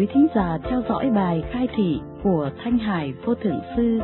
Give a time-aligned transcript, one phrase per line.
[0.00, 4.00] quý thính giả theo dõi bài khai thị của Thanh Hải Vô Thượng Sư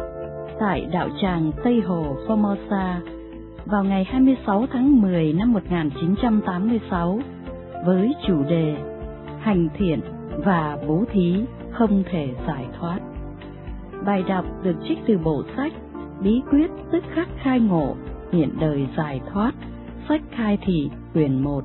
[0.60, 2.94] tại đạo tràng Tây Hồ Formosa
[3.66, 7.20] vào ngày 26 tháng 10 năm 1986
[7.86, 8.76] với chủ đề
[9.40, 10.00] Hành thiện
[10.44, 11.34] và bố thí
[11.72, 12.98] không thể giải thoát.
[14.06, 15.72] Bài đọc được trích từ bộ sách
[16.22, 17.94] Bí quyết tức khắc khai ngộ,
[18.32, 19.52] hiện đời giải thoát,
[20.08, 21.64] sách khai thị quyển 1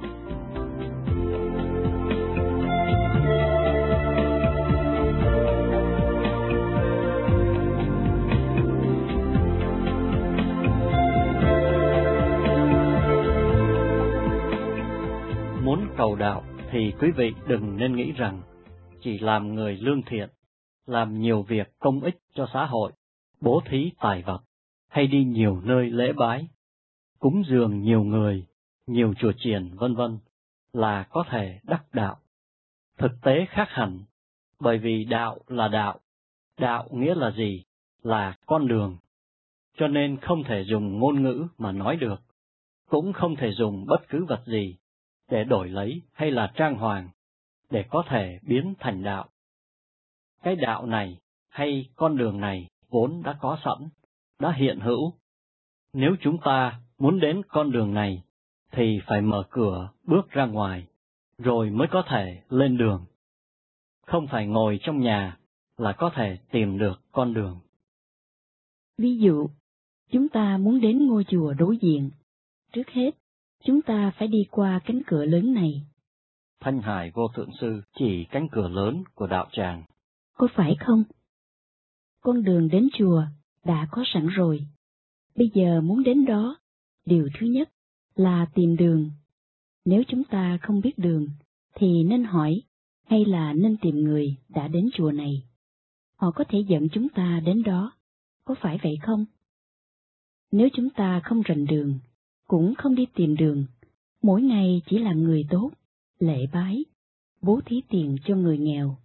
[16.01, 18.41] cầu đạo thì quý vị đừng nên nghĩ rằng
[19.01, 20.29] chỉ làm người lương thiện,
[20.85, 22.91] làm nhiều việc công ích cho xã hội,
[23.41, 24.41] bố thí tài vật,
[24.87, 26.47] hay đi nhiều nơi lễ bái,
[27.19, 28.45] cúng dường nhiều người,
[28.87, 30.19] nhiều chùa chiền vân vân
[30.73, 32.17] là có thể đắc đạo.
[32.97, 33.99] Thực tế khác hẳn,
[34.59, 35.99] bởi vì đạo là đạo,
[36.59, 37.63] đạo nghĩa là gì?
[38.03, 38.97] Là con đường.
[39.77, 42.21] Cho nên không thể dùng ngôn ngữ mà nói được,
[42.89, 44.77] cũng không thể dùng bất cứ vật gì
[45.31, 47.09] để đổi lấy hay là trang hoàng,
[47.69, 49.29] để có thể biến thành đạo.
[50.43, 51.17] Cái đạo này
[51.49, 53.89] hay con đường này vốn đã có sẵn,
[54.39, 55.13] đã hiện hữu.
[55.93, 58.23] Nếu chúng ta muốn đến con đường này,
[58.71, 60.87] thì phải mở cửa bước ra ngoài,
[61.37, 63.05] rồi mới có thể lên đường.
[64.05, 65.37] Không phải ngồi trong nhà
[65.77, 67.59] là có thể tìm được con đường.
[68.97, 69.49] Ví dụ,
[70.11, 72.09] chúng ta muốn đến ngôi chùa đối diện.
[72.73, 73.20] Trước hết,
[73.63, 75.81] chúng ta phải đi qua cánh cửa lớn này.
[76.59, 79.83] Thanh Hải Vô Thượng Sư chỉ cánh cửa lớn của đạo tràng.
[80.37, 81.03] Có phải không?
[82.21, 83.23] Con đường đến chùa
[83.65, 84.65] đã có sẵn rồi.
[85.35, 86.57] Bây giờ muốn đến đó,
[87.05, 87.69] điều thứ nhất
[88.15, 89.11] là tìm đường.
[89.85, 91.27] Nếu chúng ta không biết đường,
[91.75, 92.61] thì nên hỏi,
[93.05, 95.43] hay là nên tìm người đã đến chùa này.
[96.15, 97.91] Họ có thể dẫn chúng ta đến đó,
[98.45, 99.25] có phải vậy không?
[100.51, 101.99] Nếu chúng ta không rành đường,
[102.51, 103.65] cũng không đi tìm đường,
[104.21, 105.71] mỗi ngày chỉ làm người tốt,
[106.19, 106.85] lễ bái,
[107.41, 108.97] bố thí tiền cho người nghèo,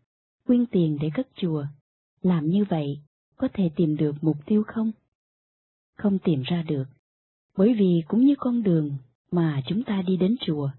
[0.46, 1.66] quyên tiền để cất chùa.
[2.22, 3.00] Làm như vậy,
[3.36, 4.92] có thể tìm được mục tiêu không?
[5.96, 6.84] Không tìm ra được,
[7.56, 8.90] bởi vì cũng như con đường
[9.30, 10.70] mà chúng ta đi đến chùa.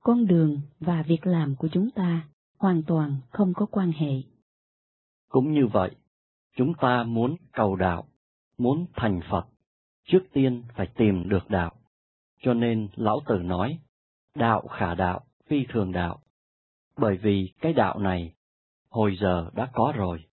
[0.00, 4.22] Con đường và việc làm của chúng ta hoàn toàn không có quan hệ.
[5.28, 5.90] Cũng như vậy,
[6.56, 8.06] chúng ta muốn cầu đạo,
[8.58, 9.46] muốn thành Phật,
[10.04, 11.72] trước tiên phải tìm được đạo.
[12.40, 13.78] Cho nên lão tử nói,
[14.34, 16.20] đạo khả đạo, phi thường đạo.
[16.96, 18.32] Bởi vì cái đạo này,
[18.90, 20.24] hồi giờ đã có rồi,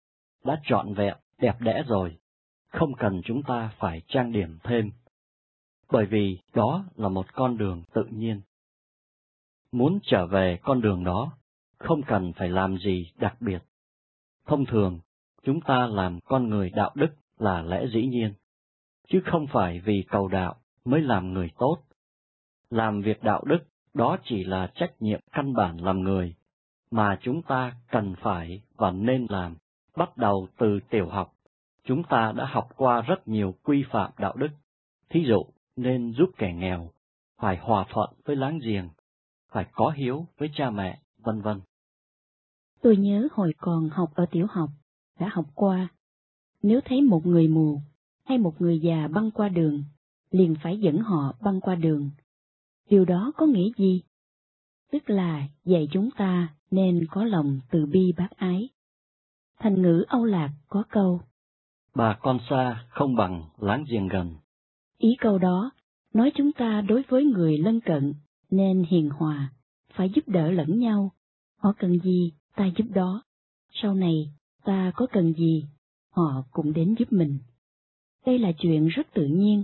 [0.44, 2.18] đã trọn vẹn, đẹp đẽ rồi,
[2.68, 4.92] không cần chúng ta phải trang điểm thêm.
[5.92, 8.42] Bởi vì đó là một con đường tự nhiên.
[9.72, 11.38] Muốn trở về con đường đó,
[11.78, 13.64] không cần phải làm gì đặc biệt.
[14.46, 15.00] Thông thường,
[15.44, 18.34] chúng ta làm con người đạo đức là lẽ dĩ nhiên,
[19.08, 21.78] chứ không phải vì cầu đạo mới làm người tốt,
[22.74, 23.60] làm việc đạo đức
[23.94, 26.36] đó chỉ là trách nhiệm căn bản làm người,
[26.92, 29.56] mà chúng ta cần phải và nên làm,
[29.98, 31.34] bắt đầu từ tiểu học.
[31.86, 34.48] Chúng ta đã học qua rất nhiều quy phạm đạo đức,
[35.10, 35.44] thí dụ
[35.76, 36.90] nên giúp kẻ nghèo,
[37.42, 38.90] phải hòa thuận với láng giềng,
[39.52, 41.62] phải có hiếu với cha mẹ, vân vân.
[42.82, 44.70] Tôi nhớ hồi còn học ở tiểu học,
[45.20, 45.88] đã học qua,
[46.64, 47.80] nếu thấy một người mù
[48.26, 49.84] hay một người già băng qua đường,
[50.32, 52.10] liền phải dẫn họ băng qua đường,
[52.90, 54.02] Điều đó có nghĩa gì?
[54.92, 58.70] Tức là dạy chúng ta nên có lòng từ bi bác ái.
[59.60, 61.22] Thành ngữ Âu Lạc có câu
[61.96, 64.36] Bà con xa không bằng láng giềng gần.
[64.98, 65.72] Ý câu đó
[66.14, 68.14] nói chúng ta đối với người lân cận
[68.50, 69.54] nên hiền hòa,
[69.94, 71.12] phải giúp đỡ lẫn nhau.
[71.58, 73.24] Họ cần gì, ta giúp đó.
[73.72, 74.34] Sau này,
[74.64, 75.66] ta có cần gì,
[76.10, 77.40] họ cũng đến giúp mình.
[78.26, 79.64] Đây là chuyện rất tự nhiên,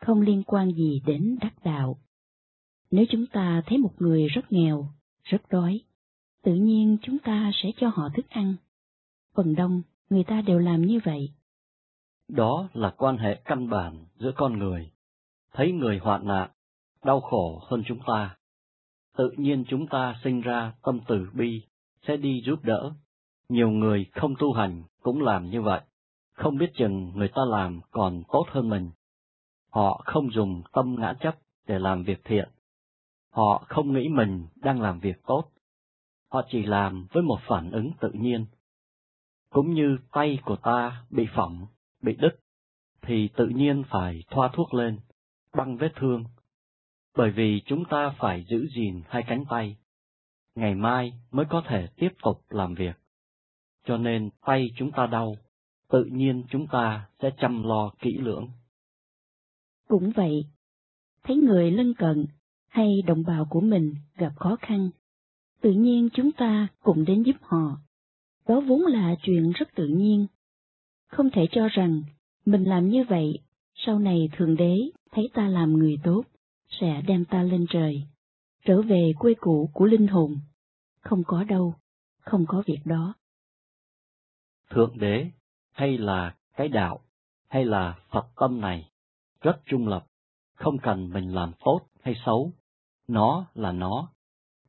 [0.00, 1.98] không liên quan gì đến đắc đạo.
[2.90, 4.88] Nếu chúng ta thấy một người rất nghèo,
[5.22, 5.80] rất đói,
[6.42, 8.54] tự nhiên chúng ta sẽ cho họ thức ăn.
[9.34, 11.32] Phần đông, người ta đều làm như vậy.
[12.28, 14.90] Đó là quan hệ căn bản giữa con người.
[15.52, 16.50] Thấy người hoạn nạn,
[17.04, 18.36] đau khổ hơn chúng ta.
[19.16, 21.62] Tự nhiên chúng ta sinh ra tâm từ bi,
[22.06, 22.92] sẽ đi giúp đỡ.
[23.48, 25.80] Nhiều người không tu hành cũng làm như vậy.
[26.32, 28.90] Không biết chừng người ta làm còn tốt hơn mình.
[29.70, 32.48] Họ không dùng tâm ngã chấp để làm việc thiện,
[33.30, 35.50] Họ không nghĩ mình đang làm việc tốt.
[36.32, 38.46] Họ chỉ làm với một phản ứng tự nhiên.
[39.50, 41.66] Cũng như tay của ta bị phỏng,
[42.02, 42.40] bị đứt,
[43.02, 45.00] thì tự nhiên phải thoa thuốc lên,
[45.54, 46.24] băng vết thương.
[47.16, 49.76] Bởi vì chúng ta phải giữ gìn hai cánh tay.
[50.54, 52.96] Ngày mai mới có thể tiếp tục làm việc.
[53.84, 55.36] cho nên tay chúng ta đau,
[55.88, 58.48] tự nhiên chúng ta sẽ chăm lo kỹ lưỡng.
[59.88, 60.44] Cũng vậy,
[61.22, 62.26] thấy người lân cận
[62.70, 64.90] hay đồng bào của mình gặp khó khăn,
[65.60, 67.78] tự nhiên chúng ta cùng đến giúp họ.
[68.48, 70.26] Đó vốn là chuyện rất tự nhiên.
[71.06, 72.02] Không thể cho rằng
[72.46, 73.38] mình làm như vậy,
[73.74, 74.76] sau này Thượng Đế
[75.10, 76.22] thấy ta làm người tốt,
[76.80, 78.02] sẽ đem ta lên trời,
[78.64, 80.36] trở về quê cũ của linh hồn.
[81.00, 81.74] Không có đâu,
[82.20, 83.14] không có việc đó.
[84.70, 85.30] Thượng Đế,
[85.72, 87.00] hay là cái đạo,
[87.48, 88.90] hay là Phật tâm này,
[89.40, 90.06] rất trung lập,
[90.54, 92.52] không cần mình làm tốt hay xấu,
[93.12, 94.12] nó là nó.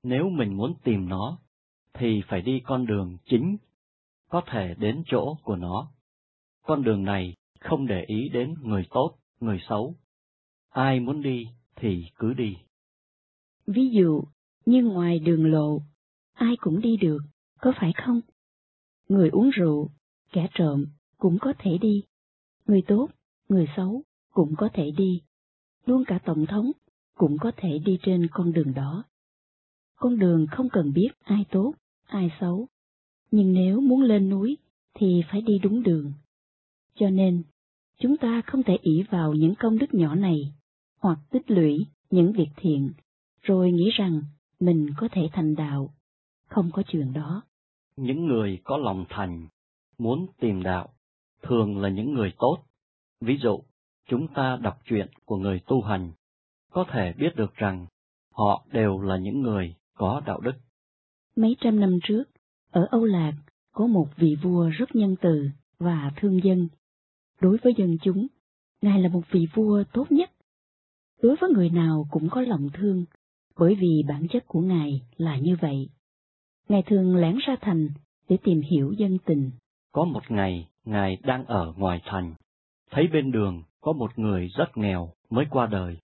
[0.04, 1.38] Nếu mình muốn tìm nó,
[1.94, 3.58] thì phải đi con đường chính,
[4.30, 5.92] có thể đến chỗ của nó.
[6.62, 9.96] Con đường này không để ý đến người tốt, người xấu.
[10.70, 12.58] Ai muốn đi thì cứ đi.
[13.68, 14.24] Ví dụ,
[14.66, 15.82] như ngoài đường lộ,
[16.34, 17.20] ai cũng đi được,
[17.60, 18.22] có phải không?
[19.10, 19.90] Người uống rượu,
[20.32, 20.86] kẻ trộm
[21.18, 22.04] cũng có thể đi.
[22.66, 23.10] Người tốt,
[23.50, 24.02] người xấu
[24.34, 25.22] cũng có thể đi.
[25.86, 26.72] Luôn cả Tổng thống
[27.22, 29.04] cũng có thể đi trên con đường đó.
[29.96, 31.74] Con đường không cần biết ai tốt,
[32.08, 32.68] ai xấu,
[33.32, 34.58] nhưng nếu muốn lên núi
[34.94, 36.14] thì phải đi đúng đường.
[36.96, 37.44] Cho nên,
[38.00, 40.54] chúng ta không thể ỷ vào những công đức nhỏ này,
[41.00, 42.92] hoặc tích lũy những việc thiện,
[43.42, 44.22] rồi nghĩ rằng
[44.60, 45.94] mình có thể thành đạo.
[46.48, 47.44] Không có chuyện đó.
[47.96, 49.48] Những người có lòng thành,
[49.98, 50.90] muốn tìm đạo,
[51.42, 52.58] thường là những người tốt.
[53.20, 53.60] Ví dụ,
[54.10, 56.12] chúng ta đọc chuyện của người tu hành,
[56.72, 57.86] có thể biết được rằng
[58.34, 60.54] họ đều là những người có đạo đức.
[61.36, 62.24] Mấy trăm năm trước,
[62.72, 63.34] ở Âu Lạc
[63.72, 66.68] có một vị vua rất nhân từ và thương dân.
[67.42, 68.28] Đối với dân chúng,
[68.82, 70.32] Ngài là một vị vua tốt nhất.
[71.22, 73.06] Đối với người nào cũng có lòng thương,
[73.58, 75.90] bởi vì bản chất của Ngài là như vậy.
[76.70, 77.90] Ngài thường lẻn ra thành
[78.30, 79.52] để tìm hiểu dân tình.
[79.92, 82.36] Có một ngày, Ngài đang ở ngoài thành,
[82.92, 85.98] thấy bên đường có một người rất nghèo mới qua đời,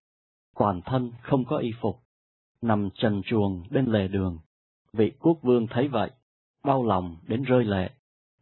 [0.59, 1.99] toàn thân không có y phục,
[2.61, 4.39] nằm trần chuồng bên lề đường.
[4.93, 6.11] Vị quốc vương thấy vậy,
[6.63, 7.89] đau lòng đến rơi lệ,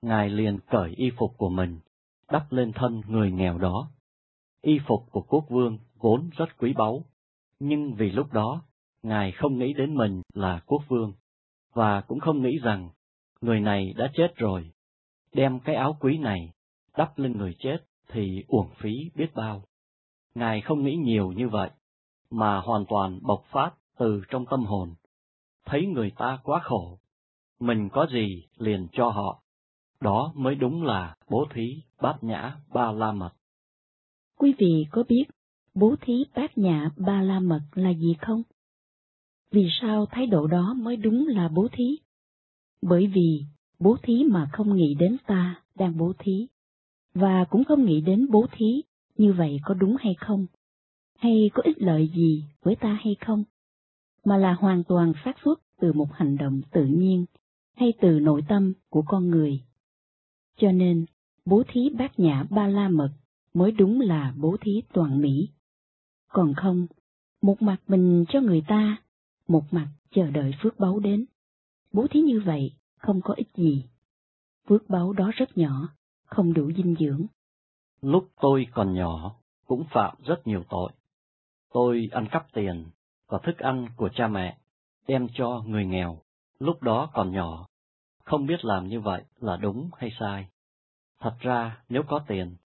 [0.02, 1.80] ngài liền cởi y phục của mình,
[2.32, 3.92] đắp lên thân người nghèo đó.
[4.62, 7.06] Y phục của quốc vương vốn rất quý báu,
[7.60, 8.62] nhưng vì lúc đó,
[9.04, 11.14] ngài không nghĩ đến mình là quốc vương,
[11.74, 12.90] và cũng không nghĩ rằng
[13.42, 14.72] người này đã chết rồi.
[15.34, 16.52] Đem cái áo quý này
[16.98, 17.78] đắp lên người chết
[18.08, 19.64] thì uổng phí biết bao.
[20.36, 21.70] Ngài không nghĩ nhiều như vậy,
[22.36, 24.94] mà hoàn toàn bộc phát từ trong tâm hồn.
[25.66, 27.00] Thấy người ta quá khổ,
[27.60, 29.42] mình có gì liền cho họ.
[30.02, 33.32] Đó mới đúng là bố thí bát nhã ba la mật.
[34.38, 35.24] Quý vị có biết
[35.76, 38.44] bố thí bát nhã ba la mật là gì không?
[39.52, 41.98] Vì sao thái độ đó mới đúng là bố thí?
[42.82, 43.44] Bởi vì
[43.80, 46.48] bố thí mà không nghĩ đến ta đang bố thí,
[47.14, 48.82] và cũng không nghĩ đến bố thí,
[49.18, 50.46] như vậy có đúng hay không?
[51.26, 53.44] Hay có ích lợi gì với ta hay không?
[54.26, 57.26] Mà là hoàn toàn phát xuất từ một hành động tự nhiên
[57.76, 59.62] hay từ nội tâm của con người.
[60.58, 61.06] Cho nên,
[61.46, 63.10] bố thí bát nhã ba la mật
[63.54, 65.50] mới đúng là bố thí toàn mỹ.
[66.28, 66.88] Còn không,
[67.42, 68.98] một mặt mình cho người ta,
[69.48, 71.26] một mặt chờ đợi phước báu đến.
[71.94, 73.86] Bố thí như vậy không có ích gì.
[74.68, 75.90] Phước báu đó rất nhỏ,
[76.26, 77.26] không đủ dinh dưỡng.
[78.02, 79.36] Lúc tôi còn nhỏ,
[79.68, 80.92] cũng phạm rất nhiều tội.
[81.76, 82.86] Tôi ăn cắp tiền
[83.28, 84.58] và thức ăn của cha mẹ,
[85.08, 86.22] đem cho người nghèo
[86.60, 87.68] lúc đó còn nhỏ,
[88.24, 90.48] không biết làm như vậy là đúng hay sai.
[91.20, 92.56] Thật ra, nếu có tiền,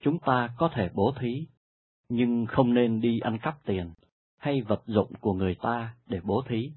[0.00, 1.46] chúng ta có thể bố thí,
[2.08, 3.92] nhưng không nên đi ăn cắp tiền
[4.38, 6.72] hay vật dụng của người ta để bố thí.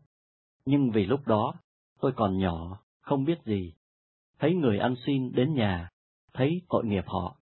[0.66, 1.54] Nhưng vì lúc đó,
[2.00, 3.74] tôi còn nhỏ, không biết gì,
[4.40, 5.90] thấy người ăn xin đến nhà,
[6.34, 7.38] thấy tội nghiệp họ.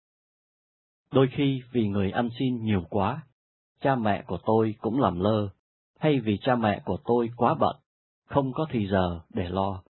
[1.12, 3.24] Đôi khi vì người ăn xin nhiều quá,
[3.81, 5.50] cha mẹ của tôi cũng làm lơ,
[6.00, 7.75] hay vì cha mẹ của tôi quá bận,
[8.25, 9.83] không có thì giờ để lo.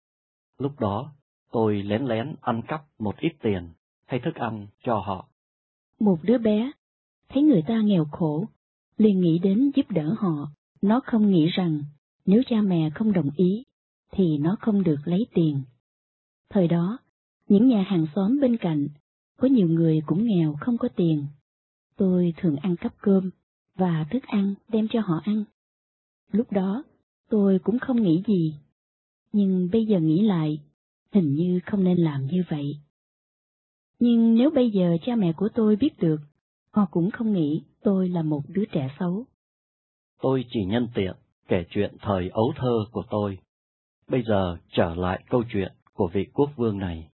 [0.58, 1.12] Lúc đó,
[1.52, 3.70] tôi lén lén ăn cắp một ít tiền
[4.06, 5.30] hay thức ăn cho họ.
[6.00, 6.72] Một đứa bé,
[7.30, 8.46] thấy người ta nghèo khổ,
[8.98, 10.50] liền nghĩ đến giúp đỡ họ.
[10.82, 11.84] Nó không nghĩ rằng
[12.26, 13.64] nếu cha mẹ không đồng ý,
[14.12, 15.62] thì nó không được lấy tiền.
[16.50, 16.98] Thời đó,
[17.48, 18.88] những nhà hàng xóm bên cạnh,
[19.38, 21.26] có nhiều người cũng nghèo không có tiền.
[21.96, 23.30] Tôi thường ăn cắp cơm
[23.80, 25.44] và thức ăn đem cho họ ăn.
[26.32, 26.84] Lúc đó,
[27.30, 28.56] Tôi cũng không nghĩ gì,
[29.32, 30.62] nhưng bây giờ nghĩ lại,
[31.14, 32.78] hình như không nên làm như vậy.
[34.00, 36.18] Nhưng nếu bây giờ cha mẹ của tôi biết được,
[36.72, 39.26] họ cũng không nghĩ tôi là một đứa trẻ xấu.
[40.22, 41.16] Tôi chỉ nhân tiện
[41.48, 43.40] kể chuyện thời ấu thơ của tôi.
[44.08, 47.10] Bây giờ trở lại câu chuyện của vị quốc vương này.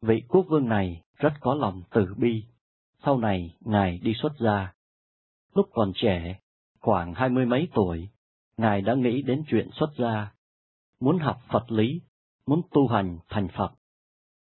[0.00, 2.42] Vị quốc vương này rất có lòng từ bi,
[3.04, 4.73] sau này Ngài đi xuất gia.
[5.54, 6.40] Lúc còn trẻ,
[6.80, 8.08] khoảng hai mươi mấy tuổi,
[8.56, 10.32] Ngài đã nghĩ đến chuyện xuất gia,
[11.00, 12.00] muốn học Phật lý,
[12.46, 13.72] muốn tu hành thành Phật.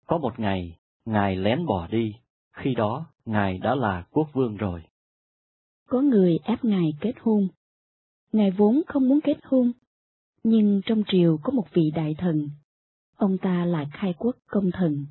[0.07, 2.15] Có một ngày, Ngài lén bỏ đi,
[2.53, 4.83] khi đó Ngài đã là quốc vương rồi.
[5.87, 7.47] Có người ép Ngài kết hôn.
[8.33, 9.71] Ngài vốn không muốn kết hôn,
[10.43, 12.49] nhưng trong triều có một vị đại thần.
[13.15, 15.05] Ông ta là khai quốc công thần,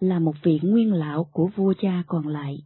[0.00, 2.58] là một vị nguyên lão của vua cha còn lại.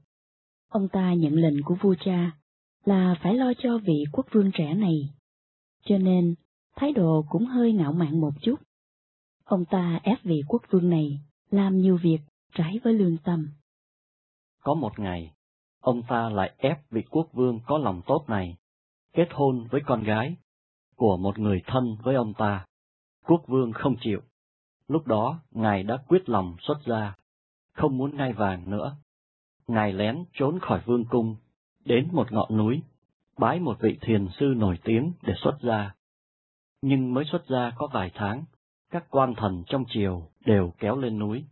[0.69, 2.40] Ông ta nhận lệnh của vua cha
[2.85, 5.15] là phải lo cho vị quốc vương trẻ này.
[5.85, 6.35] Cho nên,
[6.77, 8.57] thái độ cũng hơi ngạo mạn một chút.
[9.45, 11.21] Ông ta ép vị quốc vương này
[11.51, 12.19] làm nhiều việc
[12.55, 13.49] trái với lương tâm.
[14.63, 15.33] Có một ngày,
[15.81, 18.57] ông ta lại ép vị quốc vương có lòng tốt này
[19.13, 20.37] kết hôn với con gái
[20.97, 22.67] của một người thân với ông ta.
[23.27, 24.21] Quốc vương không chịu.
[24.89, 27.15] Lúc đó, ngài đã quyết lòng xuất gia,
[27.73, 28.97] không muốn ngai vàng nữa.
[29.67, 31.37] Ngài lén trốn khỏi vương cung,
[31.91, 32.83] đến một ngọn núi,
[33.39, 35.95] bái một vị thiền sư nổi tiếng để xuất gia.
[36.83, 38.45] Nhưng mới xuất gia có vài tháng,
[38.91, 41.45] các quan thần trong triều đều kéo lên núi,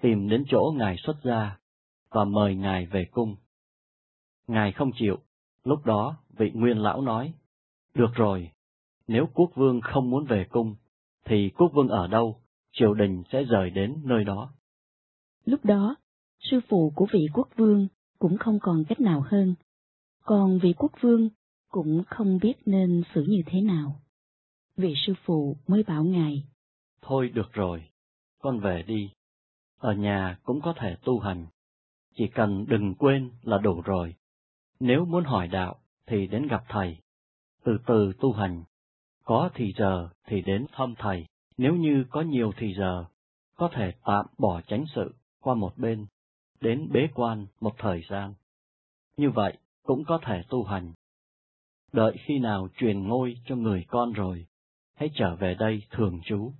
[0.00, 1.58] tìm đến chỗ ngài xuất gia
[2.10, 3.36] và mời ngài về cung.
[4.46, 5.16] Ngài không chịu,
[5.64, 7.32] lúc đó vị nguyên lão nói,
[7.94, 8.50] được rồi,
[9.08, 10.74] nếu quốc vương không muốn về cung,
[11.24, 12.40] thì quốc vương ở đâu,
[12.72, 14.52] triều đình sẽ rời đến nơi đó.
[15.44, 15.96] Lúc đó,
[16.38, 17.88] sư phụ của vị quốc vương
[18.20, 19.54] cũng không còn cách nào hơn,
[20.24, 21.28] còn vị quốc vương
[21.68, 24.00] cũng không biết nên xử như thế nào.
[24.76, 26.44] Vị sư phụ mới bảo ngài.
[27.02, 27.84] Thôi được rồi,
[28.38, 29.10] con về đi.
[29.78, 31.46] Ở nhà cũng có thể tu hành.
[32.14, 34.14] Chỉ cần đừng quên là đủ rồi.
[34.80, 36.96] Nếu muốn hỏi đạo thì đến gặp thầy.
[37.64, 38.64] Từ từ tu hành.
[39.24, 41.26] Có thì giờ thì đến thăm thầy.
[41.56, 43.04] Nếu như có nhiều thì giờ,
[43.56, 46.06] có thể tạm bỏ tránh sự qua một bên,
[46.60, 48.34] đến bế quan một thời gian.
[49.16, 50.92] Như vậy cũng có thể tu hành.
[51.92, 54.46] Đợi khi nào truyền ngôi cho người con rồi,
[54.94, 56.52] hãy trở về đây thường trú.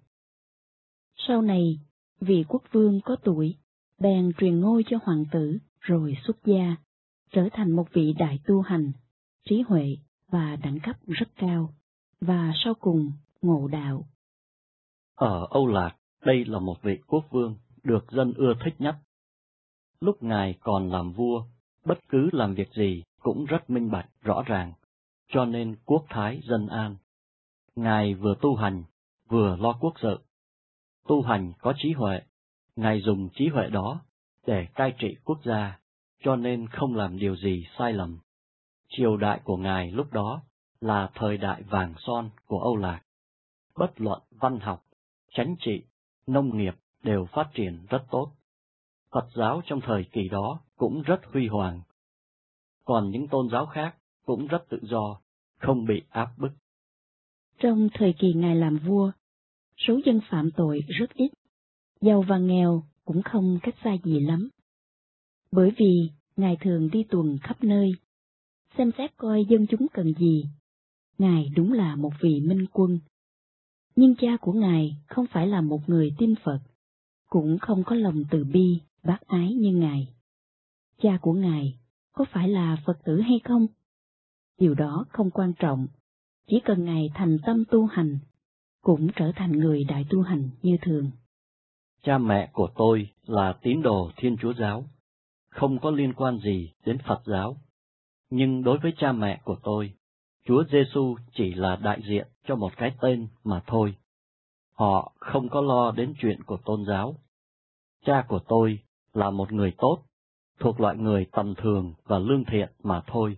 [1.17, 1.81] Sau này,
[2.21, 3.57] vị quốc vương có tuổi,
[3.99, 6.77] bèn truyền ngôi cho hoàng tử, rồi xuất gia,
[7.33, 8.93] trở thành một vị đại tu hành,
[9.49, 9.97] trí huệ
[10.29, 11.75] và đẳng cấp rất cao,
[12.21, 14.05] và sau cùng ngộ đạo.
[15.15, 18.97] Ở Âu Lạc, đây là một vị quốc vương được dân ưa thích nhất.
[20.01, 21.45] Lúc ngài còn làm vua,
[21.85, 24.73] bất cứ làm việc gì cũng rất minh bạch, rõ ràng,
[25.29, 26.97] cho nên quốc thái dân an.
[27.77, 28.85] Ngài vừa tu hành,
[29.29, 30.19] vừa lo quốc sự.
[31.09, 32.21] Tu hành có trí huệ,
[32.77, 34.01] Ngài dùng trí huệ đó
[34.47, 35.79] để cai trị quốc gia,
[36.23, 38.19] cho nên không làm điều gì sai lầm.
[38.89, 40.43] Triều đại của Ngài lúc đó
[40.81, 43.03] là thời đại vàng son của Âu Lạc.
[43.77, 44.85] Bất luận văn học,
[45.35, 45.83] chánh trị,
[46.27, 48.33] nông nghiệp đều phát triển rất tốt.
[49.13, 51.81] Phật giáo trong thời kỳ đó cũng rất huy hoàng.
[52.85, 55.21] Còn những tôn giáo khác cũng rất tự do,
[55.59, 56.51] không bị áp bức.
[57.59, 59.13] Trong thời kỳ Ngài làm vua,
[59.77, 61.29] số dân phạm tội rất ít,
[62.01, 64.49] giàu và nghèo cũng không cách xa gì lắm.
[65.53, 67.93] Bởi vì Ngài thường đi tuần khắp nơi,
[68.79, 70.45] xem xét coi dân chúng cần gì.
[71.19, 72.99] Ngài đúng là một vị minh quân.
[73.97, 76.61] Nhưng cha của Ngài không phải là một người tin Phật,
[77.29, 80.15] cũng không có lòng từ bi, bác ái như Ngài.
[81.03, 81.79] Cha của Ngài
[82.13, 83.67] có phải là Phật tử hay không?
[84.59, 85.87] Điều đó không quan trọng,
[86.47, 88.19] chỉ cần Ngài thành tâm tu hành,
[88.81, 91.11] cũng trở thành người đại tu hành như thường.
[92.03, 94.85] Cha mẹ của tôi là tín đồ Thiên Chúa Giáo,
[95.49, 97.57] không có liên quan gì đến Phật giáo.
[98.31, 99.93] Nhưng đối với cha mẹ của tôi,
[100.45, 103.95] Chúa Giêsu chỉ là đại diện cho một cái tên mà thôi.
[104.73, 107.15] Họ không có lo đến chuyện của tôn giáo.
[108.05, 108.79] Cha của tôi
[109.15, 110.03] là một người tốt,
[110.59, 113.37] thuộc loại người tầm thường và lương thiện mà thôi.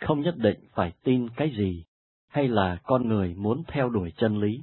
[0.00, 1.84] Không nhất định phải tin cái gì,
[2.28, 4.60] hay là con người muốn theo đuổi chân lý.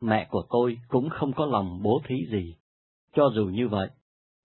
[0.00, 2.56] Mẹ của tôi cũng không có lòng bố thí gì.
[3.14, 3.90] Cho dù như vậy,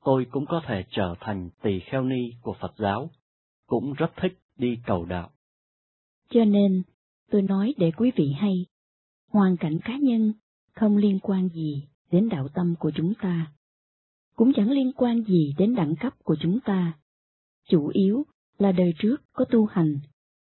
[0.04, 3.10] tôi cũng có thể trở thành tỳ kheo ni của Phật giáo,
[3.68, 5.30] cũng rất thích đi cầu đạo.
[6.30, 6.84] Cho nên,
[7.32, 8.66] tôi nói để quý vị hay,
[9.32, 10.34] hoàn cảnh cá nhân
[10.74, 13.53] không liên quan gì đến đạo tâm của chúng ta,
[14.36, 16.94] cũng chẳng liên quan gì đến đẳng cấp của chúng ta.
[17.70, 18.26] Chủ yếu
[18.58, 20.00] là đời trước có tu hành,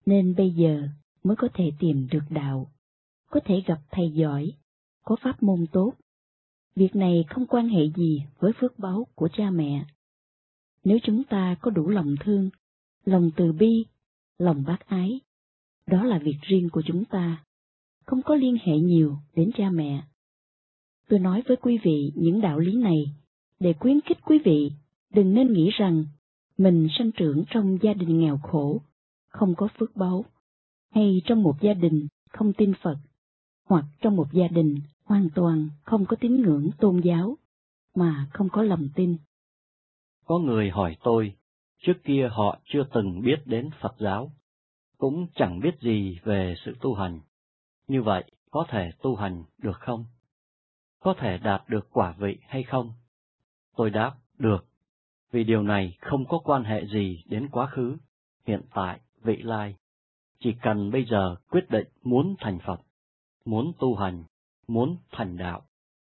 [0.05, 0.87] nên bây giờ
[1.23, 2.71] mới có thể tìm được đạo,
[3.29, 4.53] có thể gặp thầy giỏi,
[5.03, 5.93] có pháp môn tốt.
[6.75, 9.85] Việc này không quan hệ gì với phước báu của cha mẹ.
[10.83, 12.49] Nếu chúng ta có đủ lòng thương,
[13.05, 13.85] lòng từ bi,
[14.37, 15.19] lòng bác ái,
[15.87, 17.43] đó là việc riêng của chúng ta,
[18.05, 20.03] không có liên hệ nhiều đến cha mẹ.
[21.09, 23.03] Tôi nói với quý vị những đạo lý này
[23.59, 24.71] để khuyến khích quý vị
[25.13, 26.05] đừng nên nghĩ rằng
[26.57, 28.81] mình sanh trưởng trong gia đình nghèo khổ,
[29.27, 30.25] không có phước báu,
[30.91, 32.97] hay trong một gia đình không tin Phật,
[33.69, 37.37] hoặc trong một gia đình hoàn toàn không có tín ngưỡng tôn giáo,
[37.95, 39.17] mà không có lòng tin.
[40.25, 41.33] Có người hỏi tôi,
[41.81, 44.31] trước kia họ chưa từng biết đến Phật giáo,
[44.97, 47.19] cũng chẳng biết gì về sự tu hành.
[47.87, 50.05] Như vậy, có thể tu hành được không?
[50.99, 52.93] Có thể đạt được quả vị hay không?
[53.75, 54.65] Tôi đáp, được,
[55.31, 57.97] vì điều này không có quan hệ gì đến quá khứ,
[58.47, 59.75] hiện tại, vị lai.
[60.39, 62.81] Chỉ cần bây giờ quyết định muốn thành Phật,
[63.45, 64.23] muốn tu hành,
[64.67, 65.61] muốn thành đạo,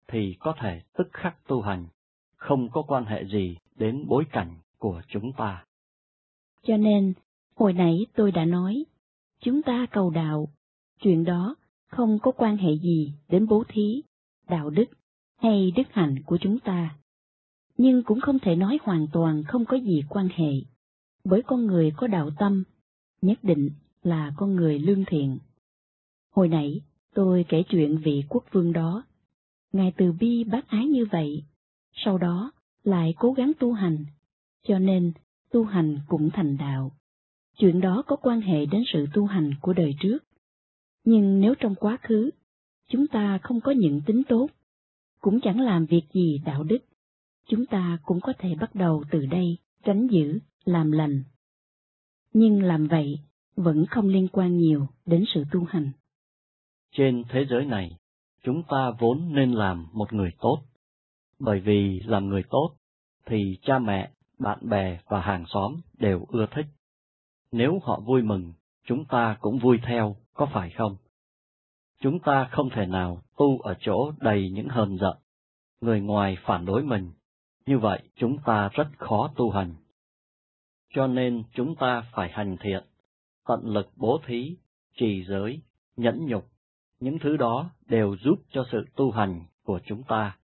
[0.07, 1.87] thì có thể tức khắc tu hành,
[2.35, 5.65] không có quan hệ gì đến bối cảnh của chúng ta.
[6.63, 7.13] Cho nên,
[7.55, 8.85] hồi nãy tôi đã nói,
[9.39, 10.47] chúng ta cầu đạo,
[10.99, 11.55] chuyện đó
[11.87, 14.03] không có quan hệ gì đến bố thí,
[14.49, 14.85] đạo đức
[15.37, 16.95] hay đức hạnh của chúng ta.
[17.83, 20.51] Nhưng cũng không thể nói hoàn toàn không có gì quan hệ,
[21.23, 22.63] bởi con người có đạo tâm,
[23.21, 23.69] nhất định
[24.03, 25.39] là con người lương thiện.
[26.31, 26.81] Hồi nãy,
[27.13, 29.03] tôi kể chuyện vị quốc vương đó.
[29.73, 31.43] Ngài từ bi bác ái như vậy,
[31.93, 32.51] sau đó
[32.83, 34.05] lại cố gắng tu hành,
[34.67, 35.11] cho nên
[35.51, 36.91] tu hành cũng thành đạo.
[37.57, 40.17] Chuyện đó có quan hệ đến sự tu hành của đời trước.
[41.03, 42.29] Nhưng nếu trong quá khứ,
[42.89, 44.47] chúng ta không có những tính tốt,
[45.21, 46.77] cũng chẳng làm việc gì đạo đức,
[47.51, 51.23] chúng ta cũng có thể bắt đầu từ đây tránh giữ, làm lành.
[52.33, 53.19] Nhưng làm vậy
[53.55, 55.91] vẫn không liên quan nhiều đến sự tu hành.
[56.91, 57.97] Trên thế giới này,
[58.43, 60.61] chúng ta vốn nên làm một người tốt,
[61.39, 62.75] bởi vì làm người tốt
[63.25, 66.65] thì cha mẹ, bạn bè và hàng xóm đều ưa thích.
[67.51, 68.53] Nếu họ vui mừng,
[68.85, 70.97] chúng ta cũng vui theo, có phải không?
[72.01, 75.17] Chúng ta không thể nào tu ở chỗ đầy những hờn giận,
[75.81, 77.11] người ngoài phản đối mình,
[77.65, 79.75] như vậy chúng ta rất khó tu hành.
[80.93, 82.83] Cho nên chúng ta phải hành thiện,
[83.47, 84.57] tận lực bố thí,
[84.95, 85.61] trì giới,
[85.95, 86.47] nhẫn nhục,
[86.99, 90.37] những thứ đó đều giúp cho sự tu hành của chúng ta.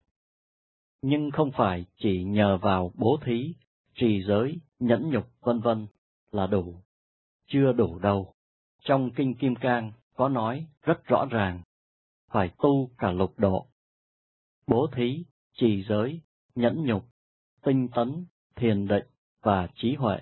[1.03, 3.55] Nhưng không phải chỉ nhờ vào bố thí,
[3.95, 5.87] trì giới, nhẫn nhục vân vân
[6.31, 6.75] là đủ.
[7.47, 8.35] Chưa đủ đâu.
[8.81, 11.63] Trong Kinh Kim Cang có nói rất rõ ràng,
[12.31, 13.67] phải tu cả lục độ.
[14.67, 16.21] Bố thí, trì giới,
[16.57, 17.05] nhẫn nhục,
[17.65, 18.25] tinh tấn,
[18.57, 19.05] thiền định
[19.43, 20.19] và trí huệ.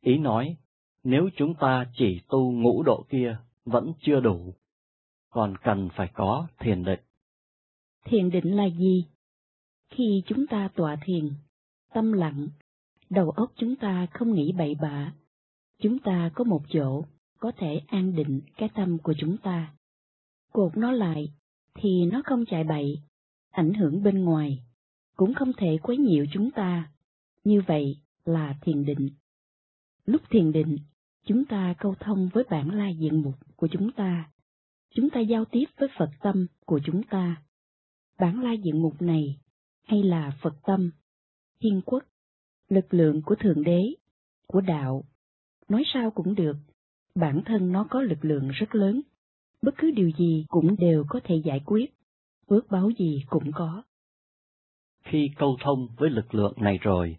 [0.00, 0.56] Ý nói,
[1.04, 4.54] nếu chúng ta chỉ tu ngũ độ kia vẫn chưa đủ,
[5.30, 7.00] còn cần phải có thiền định.
[8.04, 9.04] Thiền định là gì?
[9.90, 11.30] Khi chúng ta tọa thiền,
[11.94, 12.48] tâm lặng,
[13.10, 15.14] đầu óc chúng ta không nghĩ bậy bạ,
[15.78, 17.04] chúng ta có một chỗ
[17.38, 19.74] có thể an định cái tâm của chúng ta.
[20.52, 21.32] Cột nó lại,
[21.74, 23.00] thì nó không chạy bậy,
[23.50, 24.63] ảnh hưởng bên ngoài,
[25.16, 26.90] cũng không thể quấy nhiễu chúng ta.
[27.44, 29.08] Như vậy là thiền định.
[30.04, 30.78] Lúc thiền định,
[31.24, 34.30] chúng ta câu thông với bản la diện mục của chúng ta.
[34.94, 37.42] Chúng ta giao tiếp với Phật tâm của chúng ta.
[38.18, 39.38] Bản la diện mục này,
[39.82, 40.90] hay là Phật tâm,
[41.60, 42.02] thiên quốc,
[42.68, 43.94] lực lượng của Thượng Đế,
[44.46, 45.04] của Đạo,
[45.68, 46.56] nói sao cũng được,
[47.14, 49.00] bản thân nó có lực lượng rất lớn,
[49.62, 51.94] bất cứ điều gì cũng đều có thể giải quyết,
[52.46, 53.82] ước báo gì cũng có.
[55.04, 57.16] Khi câu thông với lực lượng này rồi,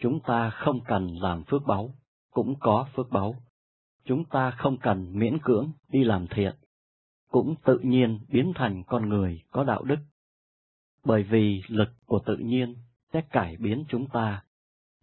[0.00, 1.94] chúng ta không cần làm phước báu,
[2.30, 3.34] cũng có phước báu.
[4.04, 6.54] Chúng ta không cần miễn cưỡng đi làm thiện,
[7.30, 9.98] cũng tự nhiên biến thành con người có đạo đức.
[11.04, 12.76] Bởi vì lực của tự nhiên
[13.12, 14.42] sẽ cải biến chúng ta,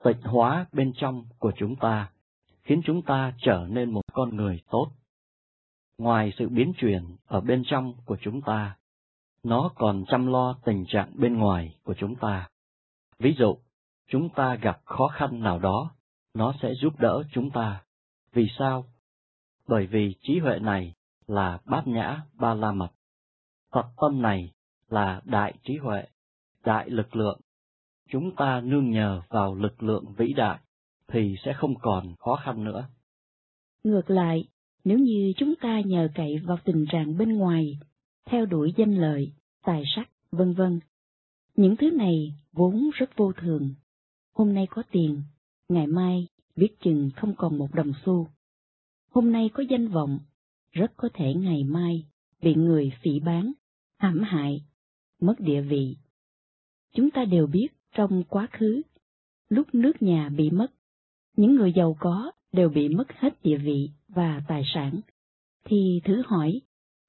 [0.03, 2.11] tịnh hóa bên trong của chúng ta,
[2.63, 4.91] khiến chúng ta trở nên một con người tốt.
[5.97, 8.77] Ngoài sự biến chuyển ở bên trong của chúng ta,
[9.43, 12.49] nó còn chăm lo tình trạng bên ngoài của chúng ta.
[13.19, 13.57] Ví dụ,
[14.07, 15.91] chúng ta gặp khó khăn nào đó,
[16.33, 17.83] nó sẽ giúp đỡ chúng ta.
[18.33, 18.85] Vì sao?
[19.67, 20.93] Bởi vì trí huệ này
[21.27, 22.89] là bát nhã ba la mật.
[23.71, 24.51] Phật tâm này
[24.89, 26.03] là đại trí huệ,
[26.65, 27.39] đại lực lượng.
[28.09, 30.59] Chúng ta nương nhờ vào lực lượng vĩ đại,
[31.07, 32.87] thì sẽ không còn khó khăn nữa.
[33.83, 34.47] Ngược lại,
[34.83, 37.79] nếu như chúng ta nhờ cậy vào tình trạng bên ngoài,
[38.25, 39.33] theo đuổi danh lợi,
[39.63, 40.79] tài sắc, vân vân,
[41.55, 43.73] những thứ này vốn rất vô thường.
[44.33, 45.21] Hôm nay có tiền,
[45.69, 48.27] ngày mai biết chừng không còn một đồng xu.
[49.09, 50.19] Hôm nay có danh vọng,
[50.71, 52.05] rất có thể ngày mai
[52.41, 53.53] bị người phỉ bán,
[53.97, 54.65] hãm hại,
[55.21, 55.97] mất địa vị.
[56.95, 58.81] Chúng ta đều biết trong quá khứ,
[59.49, 60.67] lúc nước nhà bị mất,
[61.37, 64.99] những người giàu có đều bị mất hết địa vị và tài sản,
[65.65, 66.61] thì thử hỏi,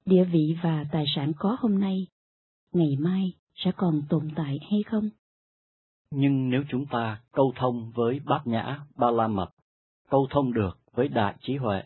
[0.05, 2.07] địa vị và tài sản có hôm nay,
[2.73, 5.09] ngày mai sẽ còn tồn tại hay không?
[6.11, 9.49] Nhưng nếu chúng ta câu thông với bát nhã ba la mật,
[10.09, 11.83] câu thông được với đại trí huệ,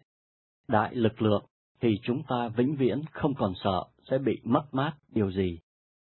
[0.68, 1.46] đại lực lượng,
[1.82, 5.60] thì chúng ta vĩnh viễn không còn sợ sẽ bị mất mát điều gì.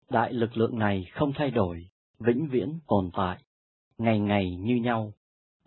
[0.10, 1.88] Đại lực lượng này không thay đổi,
[2.20, 3.44] vĩnh viễn tồn tại,
[3.98, 5.13] ngày ngày như nhau,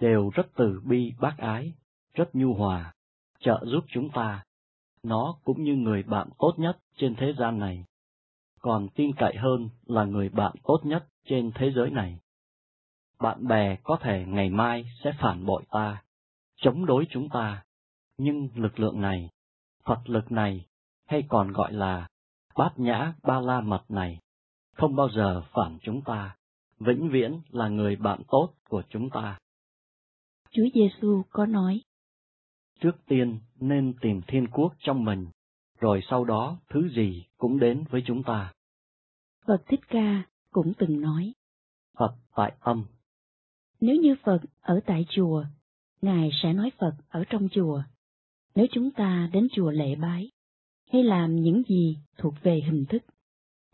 [0.01, 1.73] đều rất từ bi bác ái,
[2.15, 2.95] rất nhu hòa,
[3.41, 4.46] trợ giúp chúng ta.
[5.07, 7.85] Nó cũng như người bạn tốt nhất trên thế gian này.
[8.61, 12.19] Còn tin cậy hơn là người bạn tốt nhất trên thế giới này.
[13.21, 16.03] Bạn bè có thể ngày mai sẽ phản bội ta,
[16.57, 17.65] chống đối chúng ta,
[18.19, 19.31] nhưng lực lượng này,
[19.85, 20.67] Phật lực này,
[21.07, 22.09] hay còn gọi là
[22.57, 24.21] bát nhã ba la mật này,
[24.73, 26.37] không bao giờ phản chúng ta,
[26.79, 29.39] vĩnh viễn là người bạn tốt của chúng ta.
[30.51, 31.81] Chúa Giêsu có nói:
[32.81, 35.27] Trước tiên nên tìm thiên quốc trong mình,
[35.81, 38.53] rồi sau đó thứ gì cũng đến với chúng ta.
[39.47, 41.33] Phật Thích Ca cũng từng nói:
[41.99, 42.85] Phật tại âm.
[43.81, 45.45] Nếu như Phật ở tại chùa,
[46.03, 47.83] Ngài sẽ nói Phật ở trong chùa.
[48.55, 50.31] Nếu chúng ta đến chùa lễ bái,
[50.93, 53.03] hay làm những gì thuộc về hình thức,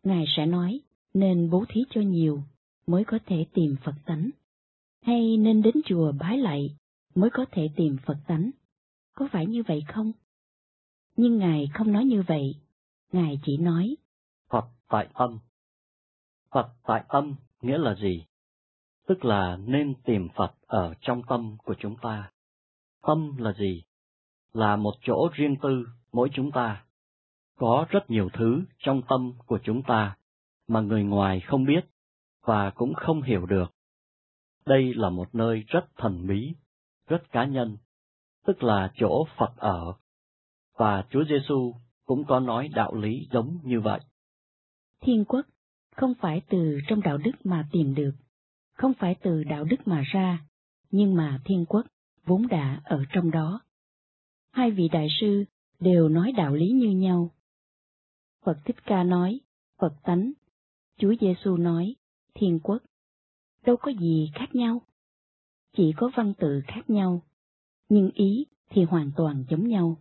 [0.03, 0.81] Ngài sẽ nói
[1.15, 2.43] nên bố thí cho nhiều
[2.87, 4.31] mới có thể tìm Phật tánh,
[5.03, 6.77] hay nên đến chùa bái lạy
[7.15, 8.51] mới có thể tìm Phật tánh.
[9.15, 10.13] Có phải như vậy không?
[11.17, 12.55] Nhưng Ngài không nói như vậy,
[13.13, 13.97] Ngài chỉ nói
[14.51, 15.39] Phật tại âm.
[16.51, 18.27] Phật tại âm nghĩa là gì?
[19.07, 22.33] Tức là nên tìm Phật ở trong tâm của chúng ta.
[23.03, 23.83] Tâm là gì?
[24.53, 26.85] Là một chỗ riêng tư mỗi chúng ta.
[27.59, 30.17] Có rất nhiều thứ trong tâm của chúng ta
[30.69, 31.85] mà người ngoài không biết
[32.45, 33.75] và cũng không hiểu được.
[34.67, 36.55] Đây là một nơi rất thần bí,
[37.09, 37.77] rất cá nhân,
[38.47, 39.95] tức là chỗ Phật ở.
[40.79, 41.75] Và Chúa Giêsu
[42.05, 44.01] cũng có nói đạo lý giống như vậy.
[45.01, 45.47] Thiên quốc
[45.97, 48.13] không phải từ trong đạo đức mà tìm được,
[48.73, 50.47] không phải từ đạo đức mà ra,
[50.91, 51.87] nhưng mà thiên quốc
[52.25, 53.61] vốn đã ở trong đó.
[54.53, 55.45] Hai vị đại sư
[55.81, 57.31] đều nói đạo lý như nhau.
[58.45, 59.41] Phật Thích Ca nói,
[59.81, 60.33] Phật tánh,
[60.99, 61.95] Chúa Giêsu nói,
[62.35, 62.83] thiên quốc.
[63.67, 64.83] Đâu có gì khác nhau.
[65.77, 67.23] Chỉ có văn tự khác nhau,
[67.93, 69.97] nhưng ý thì hoàn toàn giống nhau.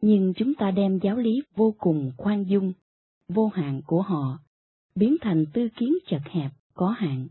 [0.00, 2.72] Nhưng chúng ta đem giáo lý vô cùng khoan dung,
[3.28, 4.38] vô hạn của họ,
[4.94, 7.28] biến thành tư kiến chật hẹp, có hạn.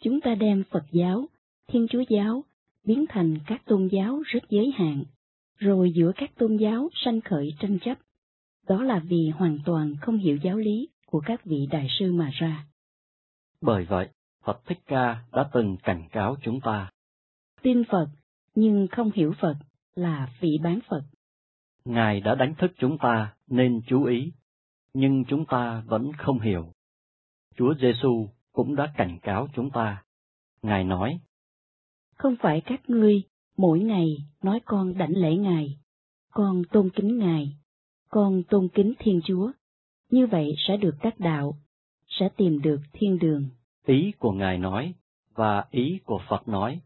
[0.00, 1.26] Chúng ta đem Phật giáo,
[1.68, 2.44] Thiên Chúa giáo,
[2.84, 5.04] biến thành các tôn giáo rất giới hạn,
[5.56, 7.98] rồi giữa các tôn giáo sanh khởi tranh chấp.
[8.68, 12.30] Đó là vì hoàn toàn không hiểu giáo lý của các vị đại sư mà
[12.32, 12.66] ra.
[13.60, 14.08] Bởi vậy,
[14.44, 16.90] Phật Thích Ca đã từng cảnh cáo chúng ta.
[17.62, 18.08] Tin Phật,
[18.54, 19.56] nhưng không hiểu Phật,
[19.94, 21.02] là vị bán Phật.
[21.84, 24.32] Ngài đã đánh thức chúng ta nên chú ý,
[24.94, 26.72] nhưng chúng ta vẫn không hiểu.
[27.56, 30.02] Chúa Giêsu cũng đã cảnh cáo chúng ta.
[30.62, 31.20] Ngài nói,
[32.14, 33.22] Không phải các ngươi
[33.56, 35.78] mỗi ngày nói con đảnh lễ Ngài,
[36.32, 37.56] con tôn kính Ngài,
[38.08, 39.52] con tôn kính Thiên Chúa,
[40.10, 41.58] như vậy sẽ được đắc đạo,
[42.08, 43.48] sẽ tìm được thiên đường.
[43.86, 44.94] Ý của Ngài nói
[45.34, 46.80] và ý của Phật nói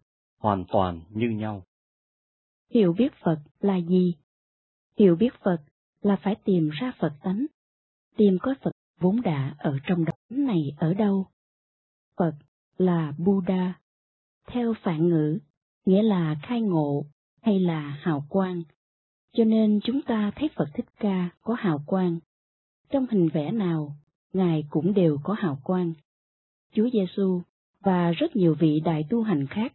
[0.45, 1.63] hoàn toàn như nhau.
[2.71, 4.15] Hiểu biết Phật là gì?
[4.99, 5.63] Hiểu biết Phật
[6.03, 7.47] là phải tìm ra Phật tánh,
[8.17, 11.27] tìm có Phật vốn đã ở trong đó này ở đâu.
[12.17, 12.35] Phật
[12.79, 13.81] là Buddha,
[14.47, 15.39] theo phản ngữ,
[15.87, 17.05] nghĩa là khai ngộ
[17.43, 18.63] hay là hào quang.
[19.33, 22.19] Cho nên chúng ta thấy Phật Thích Ca có hào quang.
[22.91, 23.97] Trong hình vẽ nào,
[24.33, 25.93] Ngài cũng đều có hào quang.
[26.73, 27.43] Chúa Giêsu
[27.81, 29.73] và rất nhiều vị đại tu hành khác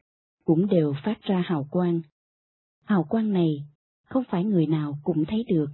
[0.50, 2.02] cũng đều phát ra hào quang.
[2.86, 3.64] Hào quang này
[4.04, 5.68] không phải người nào cũng thấy được,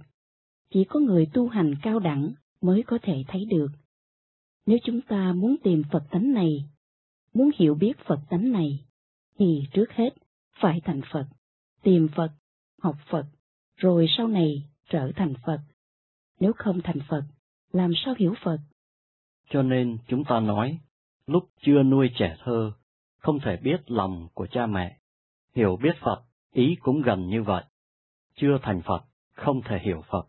[0.70, 3.68] chỉ có người tu hành cao đẳng mới có thể thấy được.
[4.66, 6.64] Nếu chúng ta muốn tìm Phật tánh này,
[7.34, 8.84] muốn hiểu biết Phật tánh này,
[9.38, 10.10] thì trước hết
[10.60, 11.26] phải thành Phật,
[11.82, 12.32] tìm Phật,
[12.82, 13.26] học Phật,
[13.76, 15.60] rồi sau này trở thành Phật.
[16.40, 17.22] Nếu không thành Phật,
[17.72, 18.58] làm sao hiểu Phật?
[19.50, 20.78] Cho nên chúng ta nói,
[21.26, 22.72] lúc chưa nuôi trẻ thơ,
[23.26, 24.98] không thể biết lòng của cha mẹ.
[25.54, 27.64] Hiểu biết Phật, ý cũng gần như vậy.
[28.34, 30.28] Chưa thành Phật, không thể hiểu Phật.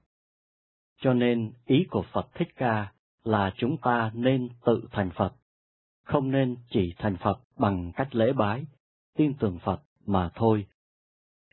[1.01, 5.33] Cho nên ý của Phật Thích Ca là chúng ta nên tự thành Phật,
[6.03, 8.65] không nên chỉ thành Phật bằng cách lễ bái,
[9.15, 10.67] tin tưởng Phật mà thôi.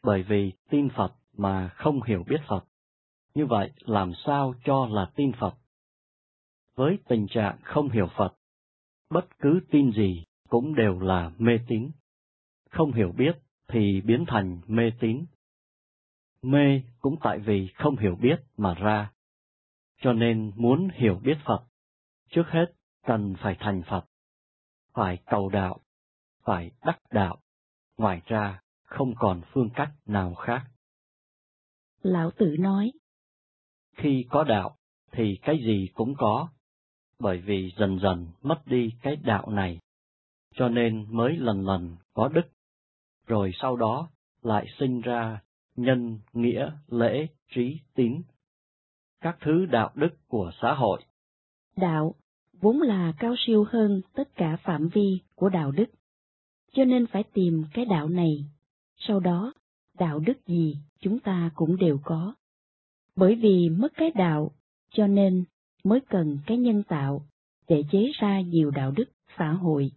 [0.02, 2.64] Bởi vì tin Phật mà không hiểu biết Phật,
[3.34, 5.54] như vậy làm sao cho là tin Phật?
[6.76, 8.34] Với tình trạng không hiểu Phật,
[9.10, 11.90] bất cứ tin gì cũng đều là mê tín.
[12.70, 13.36] Không hiểu biết
[13.68, 15.24] thì biến thành mê tín.
[16.42, 19.12] Mê cũng tại vì không hiểu biết mà ra.
[20.00, 21.64] Cho nên muốn hiểu biết Phật,
[22.30, 22.66] trước hết
[23.06, 24.04] cần phải thành Phật.
[24.92, 25.80] phải cầu đạo,
[26.44, 27.38] phải đắc đạo,
[27.96, 30.64] ngoài ra không còn phương cách nào khác.
[32.02, 32.92] Lão Tử nói,
[33.96, 34.76] Khi có đạo,
[35.12, 36.48] thì cái gì cũng có,
[37.18, 39.80] bởi vì dần dần mất đi cái đạo này,
[40.54, 42.48] cho nên mới lần lần có đức,
[43.26, 44.10] rồi sau đó
[44.42, 45.40] lại sinh ra
[45.76, 48.22] nhân, nghĩa, lễ, trí, tín,
[49.20, 51.02] các thứ đạo đức của xã hội.
[51.76, 52.14] đạo
[52.60, 55.86] vốn là cao siêu hơn tất cả phạm vi của đạo đức,
[56.72, 58.44] cho nên phải tìm cái đạo này,
[58.96, 59.52] sau đó
[59.98, 62.34] đạo đức gì chúng ta cũng đều có.
[63.16, 64.50] Bởi vì mất cái đạo,
[64.90, 65.44] cho nên
[65.84, 67.26] mới cần cái nhân tạo
[67.68, 69.04] để chế ra nhiều đạo đức
[69.38, 69.90] xã hội.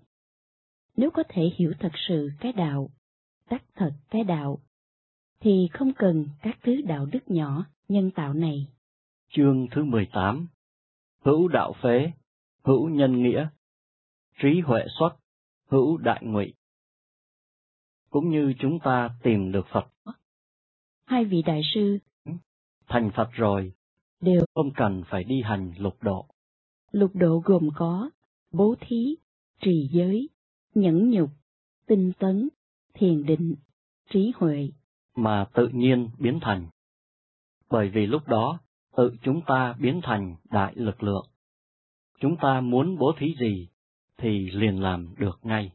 [0.98, 2.90] Nếu có thể hiểu thật sự cái đạo,
[3.50, 4.60] đắc thật cái đạo,
[5.40, 8.68] thì không cần các thứ đạo đức nhỏ nhân tạo này.
[9.30, 10.48] Chương thứ 18
[11.20, 12.12] Hữu đạo phế,
[12.64, 13.50] hữu nhân nghĩa,
[14.42, 15.10] trí huệ xuất,
[15.68, 16.54] hữu đại ngụy.
[18.10, 20.14] Cũng như chúng ta tìm được Phật.
[21.06, 21.98] Hai vị đại sư
[22.88, 23.74] Thành Phật rồi,
[24.22, 26.26] đều không cần phải đi hành lục độ.
[26.92, 28.10] lục độ gồm có
[28.52, 29.16] bố thí,
[29.62, 30.30] trì giới,
[30.80, 31.30] nhẫn nhục,
[31.88, 32.50] tinh tấn,
[32.94, 33.56] thiền định,
[34.10, 34.70] trí huệ.
[35.16, 36.70] mà tự nhiên biến thành.
[37.70, 38.60] Bởi vì lúc đó,
[38.96, 41.28] tự chúng ta biến thành đại lực lượng.
[42.20, 43.68] Chúng ta muốn bố thí gì,
[44.18, 45.72] thì liền làm được ngay.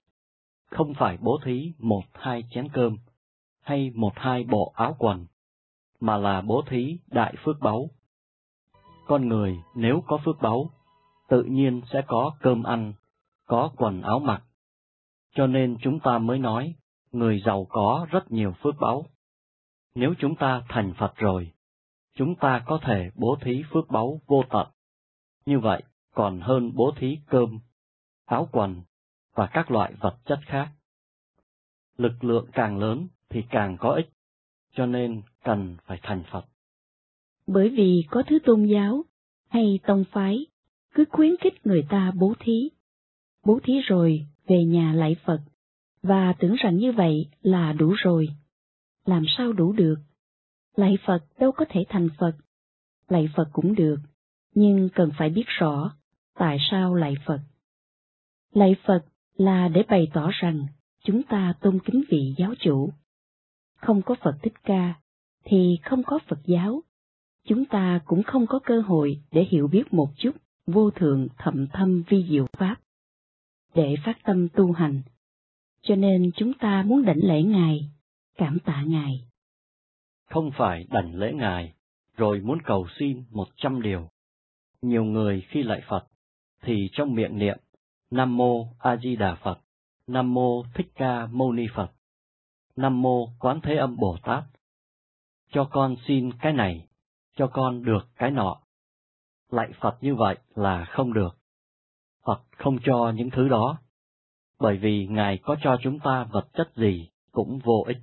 [0.70, 2.96] Không phải bố thí một hai chén cơm,
[3.60, 5.26] hay một hai bộ áo quần,
[6.00, 7.90] mà là bố thí đại phước báu.
[9.06, 10.70] Con người nếu có phước báu,
[11.28, 12.92] tự nhiên sẽ có cơm ăn,
[13.46, 14.42] có quần áo mặc.
[15.34, 16.74] Cho nên chúng ta mới nói,
[17.12, 19.06] người giàu có rất nhiều phước báu.
[19.94, 21.52] Nếu chúng ta thành Phật rồi,
[22.14, 24.66] chúng ta có thể bố thí phước báu vô tận.
[25.46, 25.82] Như vậy,
[26.14, 27.58] còn hơn bố thí cơm,
[28.24, 28.82] áo quần
[29.34, 30.68] và các loại vật chất khác.
[31.96, 34.08] Lực lượng càng lớn thì càng có ích,
[34.74, 36.44] cho nên cần phải thành Phật.
[37.46, 39.04] Bởi vì có thứ tôn giáo
[39.48, 40.46] hay tông phái
[40.94, 42.70] cứ khuyến khích người ta bố thí.
[43.44, 45.40] Bố thí rồi về nhà lạy Phật,
[46.02, 48.28] và tưởng rằng như vậy là đủ rồi.
[49.04, 49.96] Làm sao đủ được?
[50.76, 52.32] Lạy Phật đâu có thể thành Phật.
[53.08, 53.96] Lạy Phật cũng được,
[54.54, 55.96] nhưng cần phải biết rõ
[56.34, 57.40] tại sao lạy Phật.
[58.52, 59.04] Lạy Phật
[59.36, 60.66] là để bày tỏ rằng
[61.04, 62.90] chúng ta tôn kính vị giáo chủ.
[63.76, 64.94] Không có Phật Thích Ca
[65.44, 66.80] thì không có Phật giáo.
[67.48, 70.36] Chúng ta cũng không có cơ hội để hiểu biết một chút
[70.66, 72.81] vô thượng thậm thâm vi diệu pháp.
[73.74, 75.02] Để phát tâm tu hành,
[75.82, 77.90] cho nên chúng ta muốn đảnh lễ Ngài,
[78.36, 79.24] cảm tạ Ngài.
[80.30, 81.74] Không phải đảnh lễ Ngài,
[82.16, 84.08] rồi muốn cầu xin một trăm điều.
[84.82, 86.06] Nhiều người khi lại Phật,
[86.62, 87.58] thì trong miệng niệm,
[88.10, 89.60] Nam Mô A Di Đà Phật,
[90.06, 91.92] Nam Mô Thích Ca Mâu Ni Phật,
[92.76, 94.44] Nam Mô Quán Thế Âm Bồ Tát.
[95.50, 96.88] Cho con xin cái này,
[97.36, 98.60] cho con được cái nọ.
[99.50, 101.41] Lạy Phật như vậy là không được
[102.22, 103.78] hoặc không cho những thứ đó,
[104.60, 107.98] bởi vì Ngài có cho chúng ta vật chất gì cũng vô ích.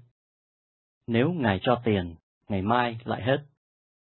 [1.08, 2.16] Nếu Ngài cho tiền,
[2.50, 3.38] ngày mai lại hết.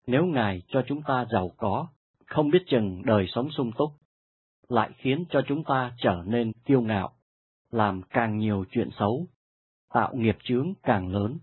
[0.06, 1.88] Nếu Ngài cho chúng ta giàu có,
[2.26, 3.90] không biết chừng đời sống sung túc,
[4.68, 7.12] lại khiến cho chúng ta trở nên kiêu ngạo,
[7.70, 9.26] làm càng nhiều chuyện xấu,
[9.92, 11.38] tạo nghiệp chướng càng lớn.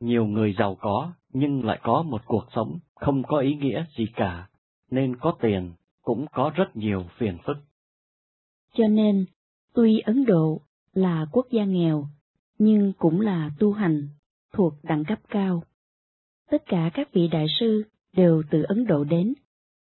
[0.00, 4.06] Nhiều người giàu có nhưng lại có một cuộc sống không có ý nghĩa gì
[4.14, 4.48] cả,
[4.90, 5.72] nên có tiền
[6.04, 7.56] cũng có rất nhiều phiền phức.
[8.74, 9.26] Cho nên,
[9.74, 10.60] tuy Ấn Độ
[10.92, 12.06] là quốc gia nghèo,
[12.58, 14.08] nhưng cũng là tu hành,
[14.52, 15.62] thuộc đẳng cấp cao.
[16.50, 19.34] Tất cả các vị đại sư đều từ Ấn Độ đến,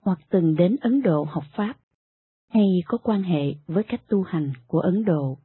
[0.00, 1.76] hoặc từng đến Ấn Độ học Pháp,
[2.48, 5.38] hay có quan hệ với cách tu hành của Ấn Độ.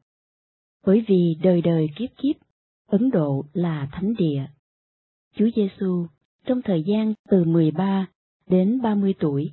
[0.86, 2.36] Bởi vì đời đời kiếp kiếp,
[2.88, 4.46] Ấn Độ là thánh địa.
[5.36, 6.08] Chúa Giêsu
[6.46, 8.08] trong thời gian từ 13
[8.48, 9.52] đến 30 tuổi,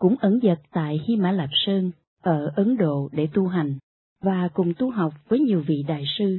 [0.00, 1.90] cũng ẩn dật tại Hy Mã Lạp Sơn
[2.22, 3.78] ở Ấn Độ để tu hành
[4.22, 6.38] và cùng tu học với nhiều vị đại sư.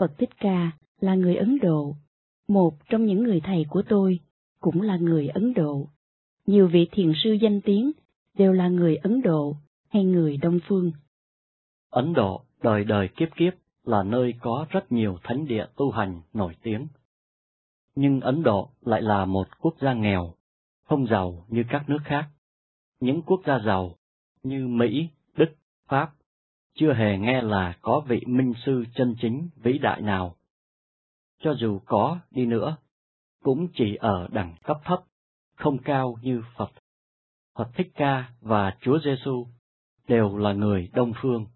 [0.00, 1.96] Phật Thích Ca là người Ấn Độ,
[2.48, 4.20] một trong những người thầy của tôi
[4.60, 5.88] cũng là người Ấn Độ.
[6.46, 7.92] Nhiều vị thiền sư danh tiếng
[8.34, 9.56] đều là người Ấn Độ
[9.88, 10.92] hay người Đông Phương.
[11.90, 13.52] Ấn Độ đời đời kiếp kiếp
[13.84, 16.86] là nơi có rất nhiều thánh địa tu hành nổi tiếng.
[17.94, 20.34] Nhưng Ấn Độ lại là một quốc gia nghèo,
[20.84, 22.28] không giàu như các nước khác.
[23.06, 23.96] Những quốc gia giàu
[24.42, 25.56] như Mỹ, Đức,
[25.88, 26.12] Pháp
[26.74, 30.36] chưa hề nghe là có vị minh sư chân chính vĩ đại nào.
[31.38, 32.76] Cho dù có đi nữa,
[33.42, 35.04] cũng chỉ ở đẳng cấp thấp,
[35.56, 36.70] không cao như Phật.
[37.54, 39.46] Phật Thích Ca và Chúa Giêsu
[40.08, 41.46] đều là người Đông Phương,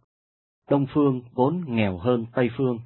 [0.68, 2.80] Đông Phương vốn nghèo hơn Tây Phương.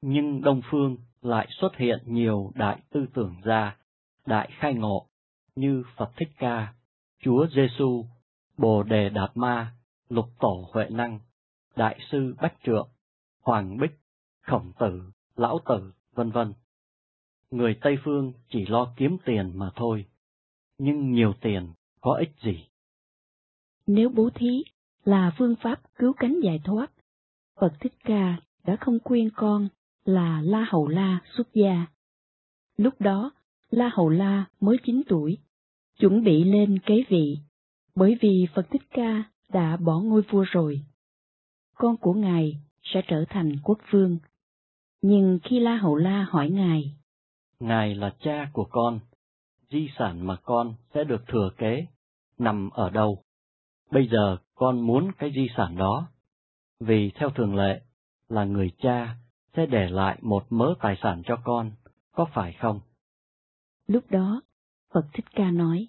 [0.00, 3.76] Nhưng Đông Phương lại xuất hiện nhiều đại tư tưởng gia,
[4.26, 5.06] đại khai ngộ
[5.56, 6.74] như Phật Thích Ca,
[7.20, 8.04] Chúa Giêsu,
[8.56, 9.72] Bồ Đề Đạt Ma,
[10.08, 11.20] Lục Tổ Huệ Năng,
[11.76, 12.88] Đại sư Bách Trượng,
[13.40, 14.00] Hoàng Bích,
[14.42, 15.02] Khổng Tử,
[15.36, 16.52] Lão Tử, vân vân.
[17.50, 20.06] Người Tây Phương chỉ lo kiếm tiền mà thôi,
[20.78, 22.66] nhưng nhiều tiền có ích gì?
[23.86, 24.64] Nếu bố thí
[25.04, 26.92] là phương pháp cứu cánh giải thoát,
[27.60, 29.68] Phật Thích Ca đã không khuyên con
[30.04, 31.86] là La Hầu La xuất gia.
[32.76, 33.30] Lúc đó,
[33.70, 35.38] La Hầu La mới 9 tuổi,
[35.98, 37.38] chuẩn bị lên kế vị,
[37.94, 40.82] bởi vì Phật Thích Ca đã bỏ ngôi vua rồi.
[41.74, 44.18] Con của Ngài sẽ trở thành quốc vương.
[45.02, 46.98] Nhưng khi La Hầu La hỏi Ngài,
[47.60, 49.00] Ngài là cha của con,
[49.70, 51.86] di sản mà con sẽ được thừa kế,
[52.38, 53.22] nằm ở đâu?
[53.90, 56.08] Bây giờ con muốn cái di sản đó,
[56.80, 57.82] vì theo thường lệ
[58.28, 59.16] là người cha
[59.56, 61.72] sẽ để lại một mớ tài sản cho con,
[62.12, 62.80] có phải không?
[63.86, 64.42] Lúc đó,
[64.94, 65.88] Phật Thích Ca nói,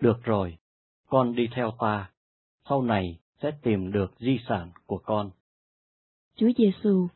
[0.00, 0.58] Được rồi,
[1.06, 2.10] con đi theo ta,
[2.68, 5.30] sau này sẽ tìm được di sản của con.
[6.36, 7.08] Chúa Giêsu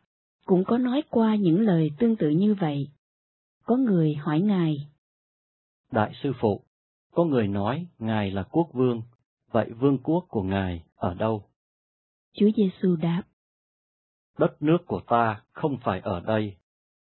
[0.46, 2.90] cũng có nói qua những lời tương tự như vậy.
[3.64, 4.88] Có người hỏi Ngài,
[5.90, 6.64] Đại sư phụ,
[7.12, 9.02] có người nói Ngài là quốc vương,
[9.50, 11.44] vậy vương quốc của Ngài ở đâu?
[12.32, 13.22] Chúa Giêsu đáp,
[14.38, 16.56] Đất nước của ta không phải ở đây,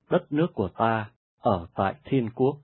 [0.09, 2.57] đất nước của ta ở tại thiên quốc.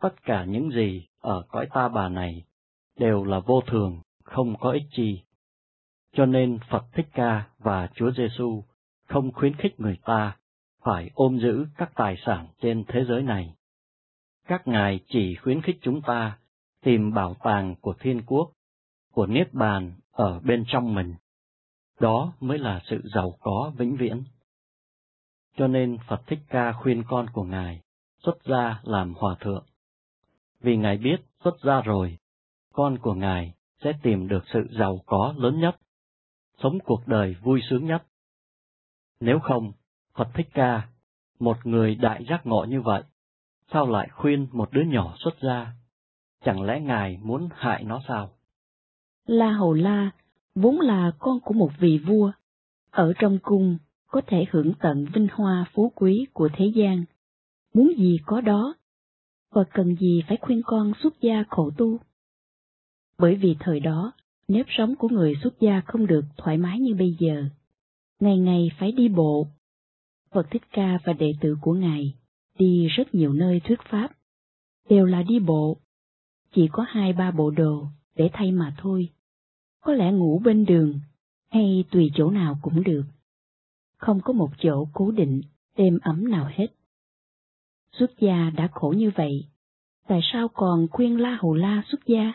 [0.00, 2.44] Tất cả những gì ở cõi ta bà này
[2.98, 5.22] đều là vô thường, không có ích chi.
[6.12, 8.64] Cho nên Phật Thích Ca và Chúa Giêsu
[9.08, 10.36] không khuyến khích người ta
[10.84, 13.54] phải ôm giữ các tài sản trên thế giới này.
[14.46, 16.38] Các ngài chỉ khuyến khích chúng ta
[16.82, 18.52] tìm bảo tàng của thiên quốc,
[19.12, 21.14] của Niết Bàn ở bên trong mình.
[22.00, 24.24] Đó mới là sự giàu có vĩnh viễn.
[25.56, 27.80] Cho nên Phật Thích Ca khuyên con của Ngài
[28.22, 29.64] xuất gia làm hòa thượng.
[30.64, 32.18] Vì Ngài biết xuất gia rồi,
[32.72, 35.76] con của Ngài sẽ tìm được sự giàu có lớn nhất,
[36.62, 38.02] sống cuộc đời vui sướng nhất.
[39.20, 39.72] Nếu không,
[40.14, 40.88] Phật Thích Ca,
[41.40, 43.02] một người đại giác ngộ như vậy,
[43.72, 45.66] sao lại khuyên một đứa nhỏ xuất gia?
[46.44, 48.30] Chẳng lẽ Ngài muốn hại nó sao?
[49.26, 50.10] La Hầu La
[50.54, 52.32] vốn là con của một vị vua,
[52.90, 57.04] ở trong cung có thể hưởng tận vinh hoa phú quý của thế gian.
[57.74, 58.74] Muốn gì có đó,
[59.54, 61.98] và cần gì phải khuyên con xuất gia khổ tu.
[63.18, 64.12] Bởi vì thời đó,
[64.48, 67.44] nếp sống của người xuất gia không được thoải mái như bây giờ.
[68.20, 69.46] Ngày ngày phải đi bộ.
[70.30, 72.14] Phật Thích Ca và đệ tử của Ngài
[72.58, 74.08] đi rất nhiều nơi thuyết pháp,
[74.88, 75.76] đều là đi bộ.
[76.54, 79.08] Chỉ có hai ba bộ đồ để thay mà thôi.
[79.80, 81.00] Có lẽ ngủ bên đường,
[81.50, 83.04] hay tùy chỗ nào cũng được.
[83.96, 85.42] Không có một chỗ cố định,
[85.74, 86.66] êm ấm nào hết.
[87.98, 89.46] Xuất gia đã khổ như vậy,
[90.08, 92.32] tại sao còn khuyên La Hầu La xuất gia?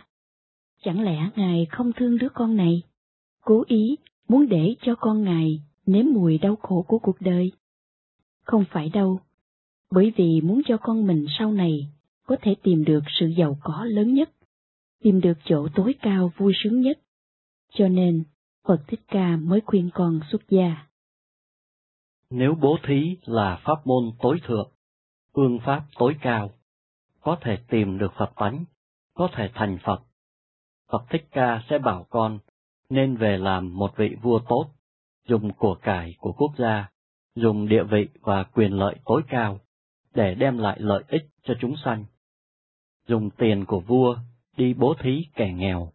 [0.84, 2.82] Chẳng lẽ Ngài không thương đứa con này,
[3.42, 3.96] cố ý
[4.28, 7.52] muốn để cho con Ngài nếm mùi đau khổ của cuộc đời?
[8.44, 9.20] Không phải đâu,
[9.92, 11.90] bởi vì muốn cho con mình sau này
[12.26, 14.30] có thể tìm được sự giàu có lớn nhất,
[15.04, 17.00] tìm được chỗ tối cao vui sướng nhất.
[17.74, 18.24] Cho nên,
[18.68, 20.88] Phật Thích Ca mới khuyên con xuất gia.
[22.30, 24.72] Nếu bố thí là pháp môn tối thượng,
[25.34, 26.50] phương pháp tối cao,
[27.22, 28.66] có thể tìm được Phật tánh,
[29.14, 30.02] có thể thành Phật,
[30.92, 32.40] Phật Thích Ca sẽ bảo con
[32.90, 34.66] nên về làm một vị vua tốt,
[35.28, 36.90] dùng của cải của quốc gia,
[37.36, 39.60] dùng địa vị và quyền lợi tối cao
[40.14, 42.06] để đem lại lợi ích cho chúng sanh.
[43.08, 44.18] Dùng tiền của vua
[44.58, 45.92] đi bố thí kẻ nghèo,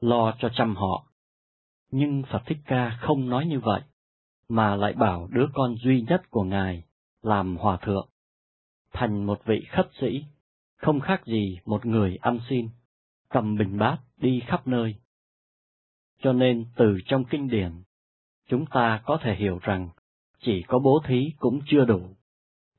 [0.00, 1.06] lo cho chăm họ.
[1.90, 3.80] Nhưng Phật Thích Ca không nói như vậy,
[4.48, 6.84] mà lại bảo đứa con duy nhất của Ngài
[7.22, 8.08] làm hòa thượng,
[8.92, 10.24] thành một vị khất sĩ,
[10.76, 12.68] không khác gì một người ăn xin,
[13.28, 14.94] cầm bình bát đi khắp nơi.
[16.22, 17.72] Cho nên từ trong kinh điển,
[18.48, 19.88] chúng ta có thể hiểu rằng
[20.40, 22.00] chỉ có bố thí cũng chưa đủ,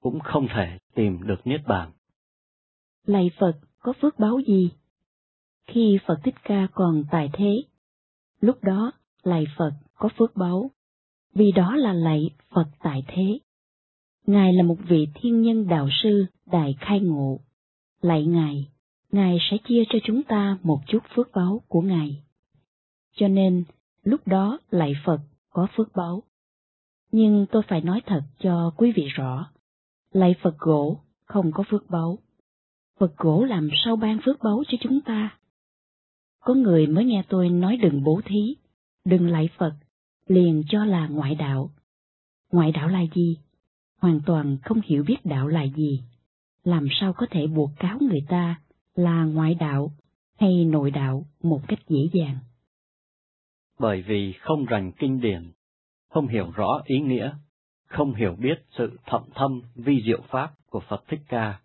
[0.02, 1.92] cũng không thể tìm được Niết Bàn.
[3.06, 4.72] Lạy Phật có phước báo gì?
[5.68, 7.64] Khi Phật Thích Ca còn tại thế,
[8.40, 8.92] lúc đó
[9.24, 10.72] lạy Phật có phước báo,
[11.34, 13.40] vì đó là lạy Phật tại thế.
[14.32, 17.40] Ngài là một vị thiên nhân đạo sư đại khai ngộ.
[18.02, 18.68] Lạy Ngài,
[19.12, 22.24] Ngài sẽ chia cho chúng ta một chút phước báo của Ngài.
[23.16, 23.64] Cho nên,
[24.04, 25.20] lúc đó lạy Phật
[25.50, 26.24] có phước báo.
[27.12, 29.52] Nhưng tôi phải nói thật cho quý vị rõ,
[30.12, 32.18] lạy Phật gỗ không có phước báo.
[33.00, 35.38] Phật gỗ làm sao ban phước báo cho chúng ta?
[36.40, 38.56] Có người mới nghe tôi nói đừng bố thí,
[39.06, 39.74] đừng lạy Phật,
[40.28, 41.70] liền cho là ngoại đạo.
[42.52, 43.38] Ngoại đạo là gì?
[44.02, 46.04] Hoàn toàn không hiểu biết đạo là gì.
[46.64, 48.62] Làm sao có thể buộc cáo người ta
[48.96, 49.92] là ngoại đạo
[50.40, 52.38] hay nội đạo một cách dễ dàng?
[53.80, 55.52] Bởi vì không rành kinh điển,
[56.10, 57.34] không hiểu rõ ý nghĩa,
[57.88, 61.60] không hiểu biết sự thậm thâm vi diệu pháp của Phật Thích Ca.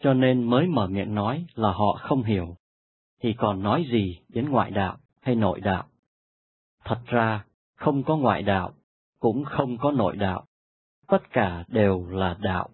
[0.00, 2.56] Cho nên mới mở miệng nói là họ không hiểu,
[3.22, 5.84] thì còn nói gì đến ngoại đạo hay nội đạo.
[6.84, 7.44] Thật ra,
[7.76, 8.72] không có ngoại đạo,
[9.20, 10.46] cũng không có nội đạo,
[11.06, 12.68] tất cả đều là đạo.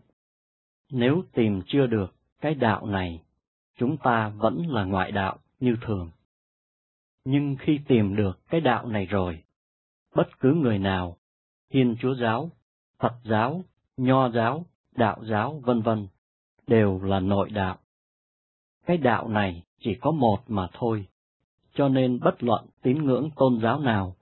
[0.93, 3.23] Nếu tìm chưa được cái đạo này,
[3.79, 6.11] chúng ta vẫn là ngoại đạo như thường.
[7.25, 9.43] Nhưng khi tìm được cái đạo này rồi,
[10.15, 11.17] bất cứ người nào,
[11.71, 12.51] Thiên Chúa giáo,
[12.99, 13.65] Phật giáo,
[13.97, 14.65] Nho giáo,
[14.97, 16.09] Đạo giáo, vân vân,
[16.67, 17.79] đều là nội đạo.
[18.87, 21.07] Cái đạo này chỉ có một mà thôi,
[21.75, 24.17] cho nên bất luận tín ngưỡng tôn giáo nào,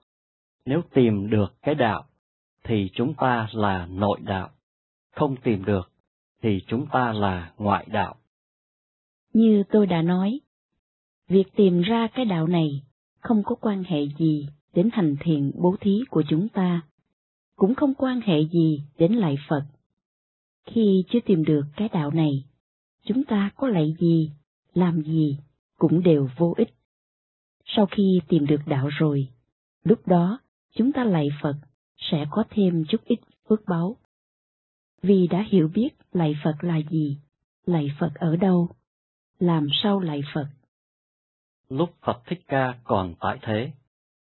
[0.64, 2.04] nếu tìm được cái đạo,
[2.68, 4.50] thì chúng ta là nội đạo,
[5.10, 5.92] không tìm được,
[6.42, 8.16] thì chúng ta là ngoại đạo.
[9.32, 10.40] Như tôi đã nói,
[11.28, 12.82] việc tìm ra cái đạo này
[13.20, 16.80] không có quan hệ gì đến hành thiện bố thí của chúng ta,
[17.56, 19.64] cũng không quan hệ gì đến lạy Phật.
[20.66, 22.44] Khi chưa tìm được cái đạo này,
[23.04, 24.30] chúng ta có lạy gì,
[24.74, 25.38] làm gì,
[25.78, 26.74] cũng đều vô ích.
[27.64, 29.28] Sau khi tìm được đạo rồi,
[29.84, 30.38] lúc đó
[30.74, 31.56] chúng ta lạy Phật
[31.96, 33.18] sẽ có thêm chút ít
[33.48, 33.96] phước báu.
[35.02, 37.18] Vì đã hiểu biết lạy Phật là gì,
[37.66, 38.68] lạy Phật ở đâu,
[39.38, 40.46] làm sao lạy Phật.
[41.68, 43.72] Lúc Phật Thích Ca còn tại thế,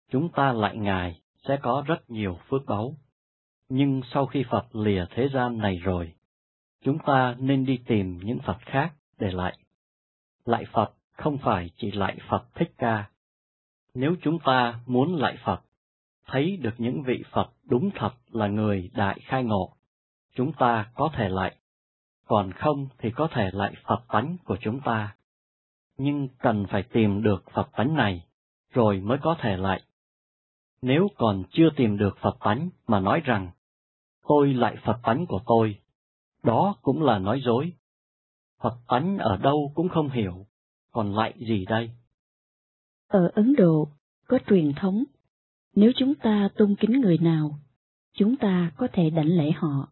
[0.10, 2.96] chúng ta lại Ngài sẽ có rất nhiều phước báu.
[3.70, 6.14] Nhưng sau khi Phật lìa thế gian này rồi,
[6.82, 9.58] chúng ta nên đi tìm những Phật khác để lại.
[10.46, 13.10] Lại Phật không phải chỉ lại Phật Thích Ca.
[13.94, 15.62] Nếu chúng ta muốn lại Phật,
[16.26, 19.74] thấy được những vị Phật đúng thật là người đại khai ngộ,
[20.36, 21.56] chúng ta có thể lại,
[22.26, 25.16] còn không thì có thể lại Phật tánh của chúng ta.
[25.98, 28.26] Nhưng cần phải tìm được Phật tánh này,
[28.74, 29.82] rồi mới có thể lại.
[30.82, 33.52] Nếu còn chưa tìm được Phật tánh mà nói rằng,
[34.28, 35.80] tôi lại Phật tánh của tôi,
[36.44, 37.74] đó cũng là nói dối.
[38.62, 40.46] Phật tánh ở đâu cũng không hiểu,
[40.92, 41.92] còn lại gì đây?
[43.08, 43.88] Ở Ấn Độ,
[44.28, 45.04] có truyền thống,
[45.76, 47.60] nếu chúng ta tôn kính người nào,
[48.14, 49.90] chúng ta có thể đảnh lễ họ.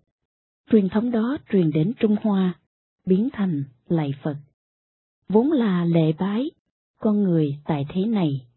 [0.72, 2.60] Truyền thống đó truyền đến Trung Hoa,
[3.06, 4.36] biến thành lạy Phật.
[5.30, 6.52] Vốn là lệ bái,
[7.00, 8.48] con người tại thế này,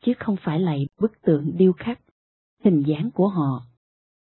[0.00, 2.00] chứ không phải lạy bức tượng điêu khắc,
[2.64, 3.66] hình dáng của họ.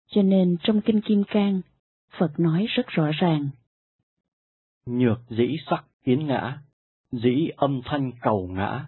[0.06, 1.60] Cho nên trong Kinh Kim Cang,
[2.18, 3.48] Phật nói rất rõ ràng.
[4.86, 6.58] Nhược dĩ sắc kiến ngã,
[7.12, 8.86] dĩ âm thanh cầu ngã,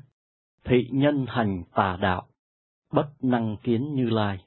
[0.65, 2.27] thị nhân hành tà đạo,
[2.93, 4.45] bất năng kiến như lai.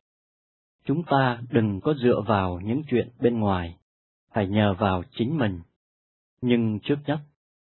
[0.85, 3.77] Chúng ta đừng có dựa vào những chuyện bên ngoài,
[4.33, 5.59] phải nhờ vào chính mình.
[6.41, 7.19] Nhưng trước nhất,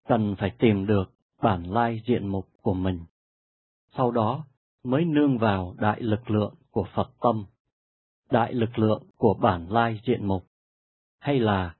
[0.07, 2.99] cần phải tìm được bản lai diện mục của mình.
[3.95, 4.45] Sau đó
[4.83, 7.45] mới nương vào đại lực lượng của Phật tâm,
[8.29, 10.45] đại lực lượng của bản lai diện mục,
[11.19, 11.75] hay là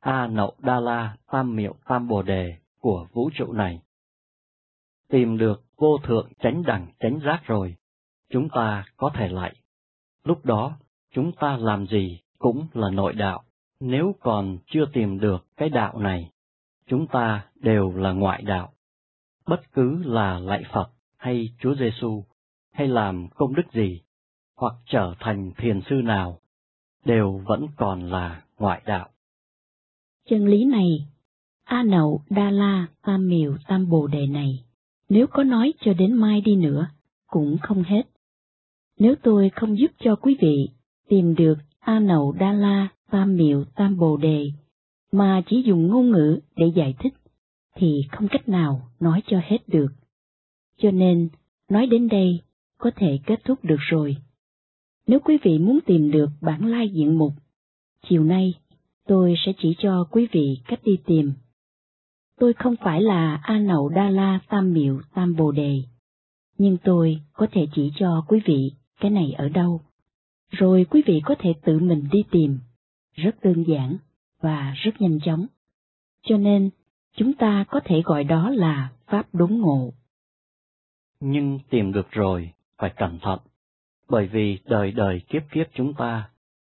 [0.00, 3.80] A Nậu Đa La Tam Miệu Tam Bồ Đề của vũ trụ này.
[5.08, 7.76] Tìm được vô thượng chánh đẳng chánh giác rồi,
[8.30, 9.54] chúng ta có thể lại.
[10.24, 10.76] Lúc đó,
[11.14, 13.42] chúng ta làm gì cũng là nội đạo.
[13.80, 16.30] Nếu còn chưa tìm được cái đạo này,
[16.86, 18.72] chúng ta đều là ngoại đạo.
[19.46, 22.24] Bất cứ là lạy Phật hay Chúa Giêsu
[22.72, 24.00] hay làm công đức gì,
[24.56, 26.40] hoặc trở thành thiền sư nào,
[27.04, 29.08] đều vẫn còn là ngoại đạo.
[30.28, 31.06] Chân lý này,
[31.64, 34.64] A Nậu Đa La Tam Miều Tam Bồ Đề này,
[35.08, 36.88] nếu có nói cho đến mai đi nữa,
[37.26, 38.02] cũng không hết.
[38.98, 40.68] Nếu tôi không giúp cho quý vị
[41.08, 44.50] tìm được A Nậu Đa La Tam Miệu Tam Bồ Đề,
[45.12, 47.14] mà chỉ dùng ngôn ngữ để giải thích,
[47.76, 49.88] thì không cách nào nói cho hết được.
[50.78, 51.28] Cho nên,
[51.70, 52.40] nói đến đây,
[52.78, 54.16] có thể kết thúc được rồi.
[55.06, 57.32] Nếu quý vị muốn tìm được bản lai diện mục,
[58.08, 58.54] chiều nay
[59.06, 61.32] tôi sẽ chỉ cho quý vị cách đi tìm.
[62.40, 65.82] Tôi không phải là A Nậu Đa La Tam Miệu Tam Bồ Đề,
[66.58, 68.72] nhưng tôi có thể chỉ cho quý vị
[69.04, 69.80] cái này ở đâu.
[70.50, 72.58] Rồi quý vị có thể tự mình đi tìm,
[73.12, 73.96] rất đơn giản
[74.40, 75.46] và rất nhanh chóng.
[76.22, 76.70] Cho nên,
[77.16, 79.92] chúng ta có thể gọi đó là Pháp đúng ngộ.
[81.20, 83.38] Nhưng tìm được rồi, phải cẩn thận,
[84.08, 86.30] bởi vì đời đời kiếp kiếp chúng ta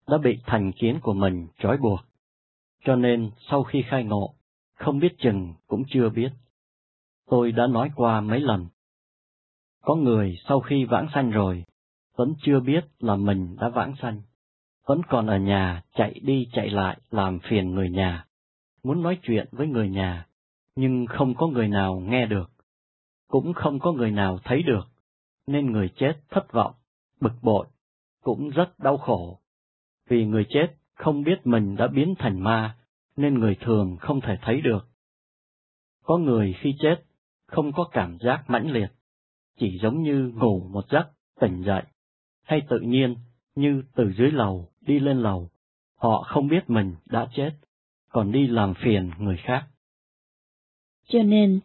[0.08, 2.00] đã bị thành kiến của mình trói buộc.
[2.84, 4.34] Cho nên sau khi khai ngộ,
[4.74, 6.30] không biết chừng cũng chưa biết.
[7.26, 8.66] Tôi đã nói qua mấy lần.
[9.82, 11.64] Có người sau khi vãng sanh rồi,
[12.16, 14.22] vẫn chưa biết là mình đã vãng sanh,
[14.86, 18.26] vẫn còn ở nhà chạy đi chạy lại làm phiền người nhà,
[18.82, 20.26] muốn nói chuyện với người nhà,
[20.76, 22.50] nhưng không có người nào nghe được,
[23.28, 24.88] cũng không có người nào thấy được,
[25.46, 26.74] nên người chết thất vọng,
[27.20, 27.66] bực bội,
[28.22, 29.40] cũng rất đau khổ.
[30.08, 32.76] Vì người chết không biết mình đã biến thành ma,
[33.16, 34.88] nên người thường không thể thấy được.
[36.04, 36.96] Có người khi chết
[37.46, 38.88] không có cảm giác mãnh liệt,
[39.58, 41.04] chỉ giống như ngủ một giấc,
[41.40, 41.82] tỉnh dậy,
[42.46, 43.16] hay tự nhiên
[43.54, 45.50] như từ dưới lầu đi lên lầu,
[45.96, 47.50] họ không biết mình đã chết,
[48.08, 49.66] còn đi làm phiền người khác.
[51.08, 51.60] Cho nên,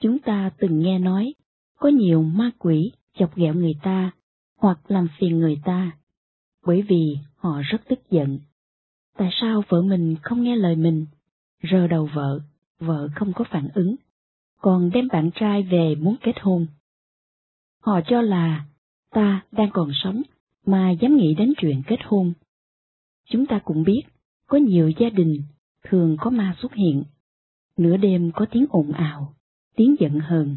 [0.00, 1.34] chúng ta từng nghe nói,
[1.78, 4.10] có nhiều ma quỷ chọc ghẹo người ta,
[4.56, 5.98] hoặc làm phiền người ta,
[6.66, 8.38] bởi vì họ rất tức giận.
[9.16, 11.06] Tại sao vợ mình không nghe lời mình,
[11.70, 12.40] rờ đầu vợ,
[12.78, 13.96] vợ không có phản ứng,
[14.60, 16.66] còn đem bạn trai về muốn kết hôn.
[17.80, 18.64] Họ cho là
[19.14, 20.22] ta đang còn sống
[20.66, 22.32] mà dám nghĩ đến chuyện kết hôn.
[23.30, 24.02] Chúng ta cũng biết,
[24.46, 25.42] có nhiều gia đình
[25.82, 27.04] thường có ma xuất hiện.
[27.76, 29.34] Nửa đêm có tiếng ồn ào,
[29.76, 30.56] tiếng giận hờn.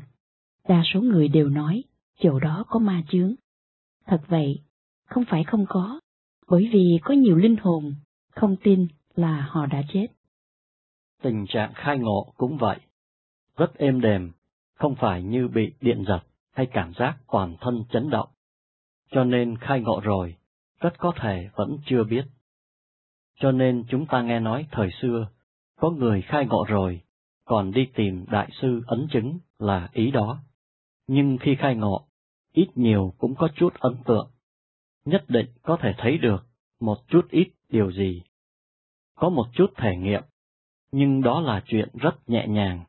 [0.67, 1.83] Đa số người đều nói,
[2.19, 3.33] chỗ đó có ma chướng.
[4.05, 4.59] Thật vậy,
[5.05, 5.99] không phải không có,
[6.47, 7.93] bởi vì có nhiều linh hồn
[8.29, 10.07] không tin là họ đã chết.
[11.21, 12.79] Tình trạng khai ngộ cũng vậy,
[13.57, 14.31] rất êm đềm,
[14.75, 16.19] không phải như bị điện giật
[16.51, 18.29] hay cảm giác toàn thân chấn động.
[19.11, 20.35] Cho nên khai ngộ rồi,
[20.79, 22.25] rất có thể vẫn chưa biết.
[23.39, 25.27] Cho nên chúng ta nghe nói thời xưa,
[25.75, 27.01] có người khai ngộ rồi,
[27.45, 30.39] còn đi tìm đại sư ấn chứng là ý đó.
[31.07, 32.07] Nhưng khi khai ngộ,
[32.53, 34.31] ít nhiều cũng có chút ấn tượng.
[35.05, 36.47] Nhất định có thể thấy được
[36.79, 38.21] một chút ít điều gì.
[39.15, 40.23] Có một chút thể nghiệm,
[40.91, 42.83] nhưng đó là chuyện rất nhẹ nhàng.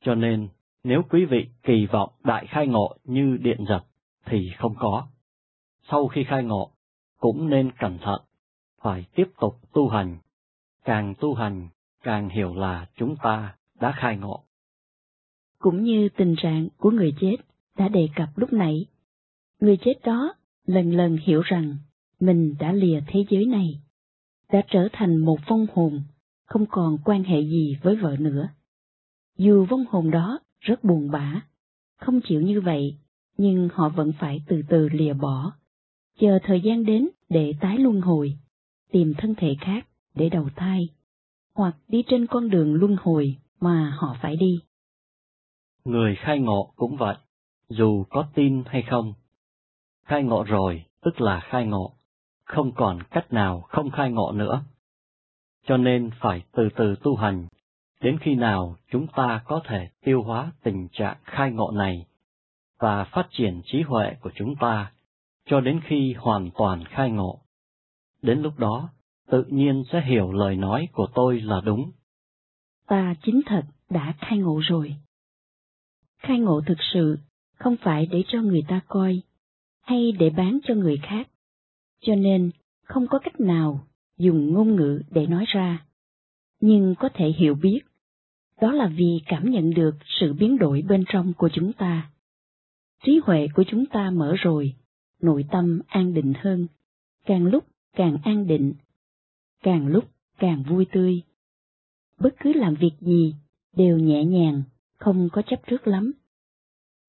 [0.00, 0.48] Cho nên,
[0.84, 3.80] nếu quý vị kỳ vọng đại khai ngộ như điện giật,
[4.24, 5.08] thì không có.
[5.90, 6.70] Sau khi khai ngộ,
[7.18, 8.20] cũng nên cẩn thận,
[8.82, 10.18] phải tiếp tục tu hành.
[10.84, 11.68] Càng tu hành,
[12.02, 14.44] càng hiểu là chúng ta đã khai ngộ.
[15.58, 17.36] Cũng như tình trạng của người chết
[17.76, 18.86] đã đề cập lúc nãy,
[19.60, 20.34] người chết đó
[20.66, 21.76] lần lần hiểu rằng
[22.20, 23.80] mình đã lìa thế giới này,
[24.52, 26.02] đã trở thành một vong hồn,
[26.46, 28.48] không còn quan hệ gì với vợ nữa.
[29.38, 31.40] Dù vong hồn đó rất buồn bã,
[31.96, 32.98] không chịu như vậy,
[33.36, 35.52] nhưng họ vẫn phải từ từ lìa bỏ,
[36.18, 38.38] chờ thời gian đến để tái luân hồi,
[38.92, 40.88] tìm thân thể khác để đầu thai,
[41.54, 44.60] hoặc đi trên con đường luân hồi mà họ phải đi.
[45.84, 47.16] Người khai ngộ cũng vậy,
[47.68, 49.14] dù có tin hay không.
[50.04, 51.92] Khai ngộ rồi, tức là khai ngộ,
[52.44, 54.64] không còn cách nào không khai ngộ nữa.
[55.66, 57.46] Cho nên phải từ từ tu hành,
[58.00, 62.06] đến khi nào chúng ta có thể tiêu hóa tình trạng khai ngộ này
[62.78, 64.92] và phát triển trí huệ của chúng ta
[65.48, 67.40] cho đến khi hoàn toàn khai ngộ.
[68.22, 68.90] Đến lúc đó,
[69.30, 71.90] tự nhiên sẽ hiểu lời nói của tôi là đúng.
[72.86, 74.96] Ta chính thật đã khai ngộ rồi.
[76.18, 77.18] Khai ngộ thực sự
[77.54, 79.22] không phải để cho người ta coi,
[79.80, 81.28] hay để bán cho người khác,
[82.00, 82.50] cho nên
[82.82, 83.86] không có cách nào
[84.18, 85.86] dùng ngôn ngữ để nói ra,
[86.60, 87.80] nhưng có thể hiểu biết.
[88.60, 92.10] Đó là vì cảm nhận được sự biến đổi bên trong của chúng ta.
[93.04, 94.74] Trí huệ của chúng ta mở rồi,
[95.22, 96.66] nội tâm an định hơn,
[97.24, 97.64] càng lúc
[97.96, 98.74] càng an định,
[99.62, 100.04] càng lúc
[100.38, 101.22] càng vui tươi.
[102.18, 103.34] Bất cứ làm việc gì
[103.76, 104.62] đều nhẹ nhàng,
[104.98, 106.12] không có chấp trước lắm.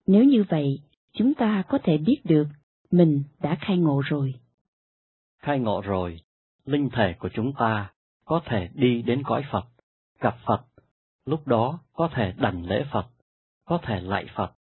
[0.08, 0.82] Nếu như vậy,
[1.12, 2.48] chúng ta có thể biết được
[2.92, 4.34] mình đã khai ngộ rồi.
[5.40, 6.20] Khai ngộ rồi,
[6.66, 7.94] linh thể của chúng ta
[8.26, 9.66] có thể đi đến cõi Phật,
[10.20, 10.66] gặp Phật,
[11.26, 13.08] lúc đó có thể đảnh lễ Phật,
[13.66, 14.54] có thể lạy Phật,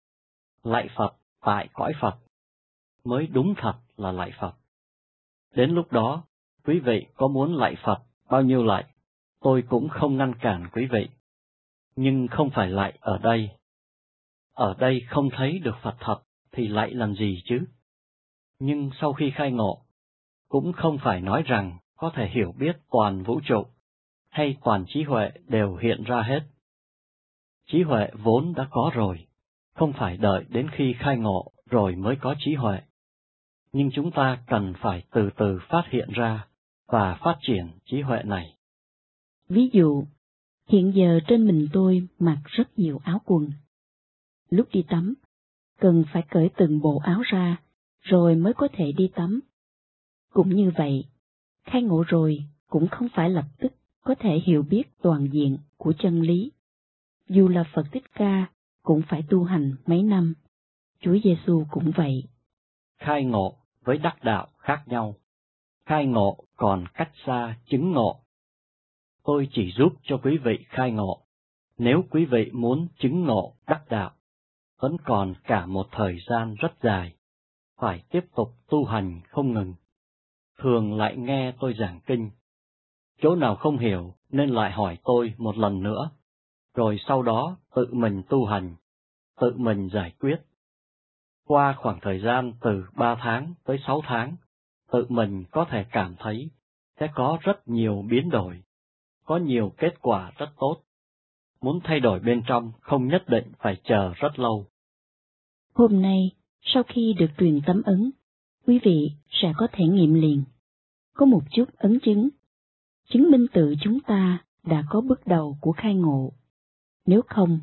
[0.63, 2.17] lạy Phật tại cõi Phật,
[3.07, 4.53] mới đúng thật là lạy Phật.
[5.53, 6.23] Đến lúc đó,
[6.65, 7.99] quý vị có muốn lạy Phật
[8.29, 8.85] bao nhiêu lạy,
[9.41, 11.09] tôi cũng không ngăn cản quý vị.
[11.95, 13.49] Nhưng không phải lạy ở đây.
[14.53, 16.19] Ở đây không thấy được Phật thật,
[16.51, 17.59] thì lạy làm gì chứ?
[18.59, 19.81] Nhưng sau khi khai ngộ,
[20.49, 23.65] cũng không phải nói rằng có thể hiểu biết toàn vũ trụ,
[24.29, 26.39] hay toàn trí huệ đều hiện ra hết.
[27.67, 29.27] Trí huệ vốn đã có rồi,
[29.75, 32.79] không phải đợi đến khi khai ngộ rồi mới có trí huệ
[33.77, 36.47] nhưng chúng ta cần phải từ từ phát hiện ra
[36.87, 38.55] và phát triển trí huệ này.
[39.49, 40.03] Ví dụ,
[40.67, 43.51] hiện giờ trên mình tôi mặc rất nhiều áo quần.
[44.49, 45.13] Lúc đi tắm,
[45.79, 47.61] cần phải cởi từng bộ áo ra,
[48.01, 49.39] rồi mới có thể đi tắm.
[50.33, 51.05] Cũng như vậy,
[51.63, 53.73] khai ngộ rồi cũng không phải lập tức
[54.03, 56.51] có thể hiểu biết toàn diện của chân lý.
[57.29, 58.47] Dù là Phật Thích Ca
[58.83, 60.33] cũng phải tu hành mấy năm,
[60.99, 62.23] Chúa Giêsu cũng vậy.
[62.99, 63.57] khai ngộ
[63.87, 65.15] với đắc đạo khác nhau.
[65.85, 68.19] Khai ngộ còn cách xa chứng ngộ.
[69.23, 71.21] Tôi chỉ giúp cho quý vị khai ngộ.
[71.77, 74.11] Nếu quý vị muốn chứng ngộ đắc đạo,
[74.79, 77.13] vẫn còn cả một thời gian rất dài,
[77.79, 79.73] phải tiếp tục tu hành không ngừng.
[80.59, 82.29] Thường lại nghe tôi giảng kinh.
[83.21, 86.09] Chỗ nào không hiểu nên lại hỏi tôi một lần nữa,
[86.75, 88.75] rồi sau đó tự mình tu hành,
[89.39, 90.46] tự mình giải quyết.
[91.47, 94.35] Qua khoảng thời gian từ ba tháng tới sáu tháng,
[94.91, 96.49] tự mình có thể cảm thấy
[96.99, 98.61] sẽ có rất nhiều biến đổi,
[99.25, 100.77] có nhiều kết quả rất tốt.
[101.61, 104.65] Muốn thay đổi bên trong không nhất định phải chờ rất lâu.
[105.73, 106.31] Hôm nay,
[106.61, 108.11] sau khi được truyền tấm ấn,
[108.65, 110.43] quý vị sẽ có thể nghiệm liền.
[111.13, 112.29] Có một chút ấn chứng,
[113.09, 116.31] chứng minh tự chúng ta đã có bước đầu của khai ngộ.
[117.05, 117.59] Nếu không,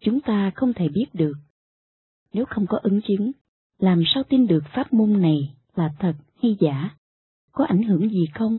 [0.00, 1.34] chúng ta không thể biết được.
[2.32, 3.32] Nếu không có ứng chứng,
[3.78, 6.96] làm sao tin được pháp môn này là thật hay giả?
[7.52, 8.58] Có ảnh hưởng gì không?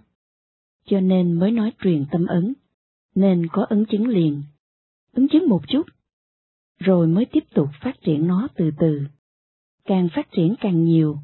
[0.86, 2.54] Cho nên mới nói truyền tâm ấn,
[3.16, 4.44] nên có ứng chứng liền.
[5.14, 5.84] ứng chứng một chút,
[6.80, 9.02] rồi mới tiếp tục phát triển nó từ từ.
[9.86, 11.18] Càng phát triển càng nhiều,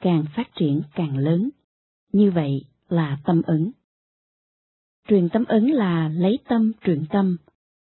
[0.00, 1.50] càng phát triển càng lớn.
[2.12, 3.72] Như vậy là tâm ấn.
[5.08, 7.36] Truyền tâm ấn là lấy tâm truyền tâm,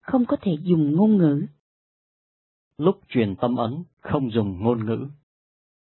[0.01, 1.47] không có thể dùng ngôn ngữ.
[2.79, 5.09] Lúc truyền tâm ấn không dùng ngôn ngữ,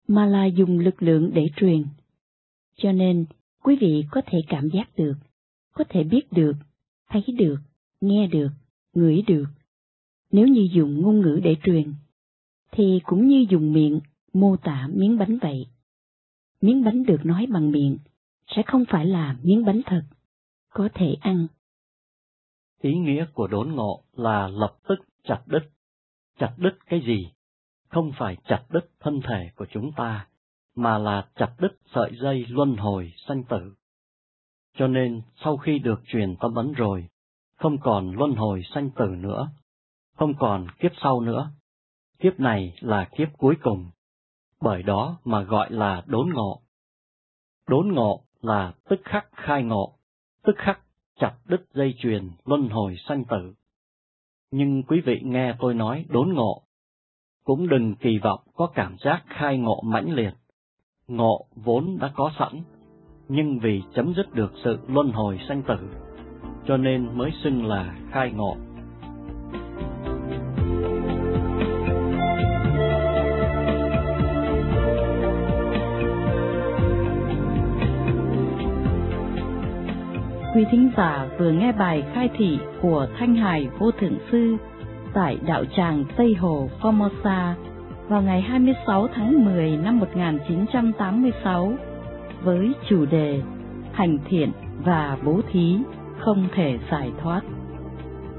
[0.09, 1.85] mà là dùng lực lượng để truyền.
[2.77, 3.25] Cho nên,
[3.63, 5.15] quý vị có thể cảm giác được,
[5.73, 6.53] có thể biết được,
[7.09, 7.57] thấy được,
[8.01, 8.49] nghe được,
[8.95, 9.45] ngửi được.
[10.33, 11.95] Nếu như dùng ngôn ngữ để truyền,
[12.73, 14.01] thì cũng như dùng miệng
[14.33, 15.67] mô tả miếng bánh vậy.
[16.61, 17.99] Miếng bánh được nói bằng miệng
[18.47, 20.03] sẽ không phải là miếng bánh thật,
[20.71, 21.47] có thể ăn.
[22.81, 25.71] Ý nghĩa của đốn ngộ là lập tức chặt đứt.
[26.39, 27.29] Chặt đứt cái gì?
[27.93, 30.27] Không phải chặt đứt thân thể của chúng ta,
[30.75, 33.75] mà là chặt đứt sợi dây luân hồi sanh tử.
[34.77, 37.09] Cho nên, sau khi được truyền tâm ấn rồi,
[37.57, 39.51] không còn luân hồi sanh tử nữa,
[40.17, 41.51] không còn kiếp sau nữa.
[42.19, 43.91] Kiếp này là kiếp cuối cùng,
[44.61, 46.63] bởi đó mà gọi là đốn ngộ.
[47.69, 49.99] Đốn ngộ là tức khắc khai ngộ,
[50.43, 50.81] tức khắc
[51.21, 53.55] chặt đứt dây chuyền luân hồi sanh tử.
[54.51, 56.63] Nhưng quý vị nghe tôi nói đốn ngộ,
[57.45, 60.33] cũng đừng kỳ vọng có cảm giác khai ngộ mãnh liệt.
[61.09, 62.63] Ngộ vốn đã có sẵn,
[63.29, 65.77] nhưng vì chấm dứt được sự luân hồi sanh tử,
[66.67, 68.57] cho nên mới xưng là khai ngộ.
[80.55, 84.57] Quý thính giả vừa nghe bài khai thị của Thanh Hải Vô Thượng Sư
[85.15, 87.55] tại đạo tràng Tây Hồ, Formosa,
[88.09, 91.73] vào ngày 26 tháng 10 năm 1986
[92.43, 93.43] với chủ đề
[93.93, 94.53] Hành thiện
[94.85, 95.79] và bố thí
[96.19, 97.41] không thể giải thoát.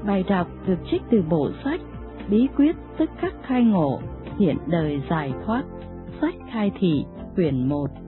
[0.06, 1.80] Bài đọc được trích từ bộ sách
[2.28, 4.00] Bí quyết tức khắc khai ngộ,
[4.38, 5.62] hiện đời giải thoát,
[6.20, 7.04] sách khai thị,
[7.34, 8.03] quyển 1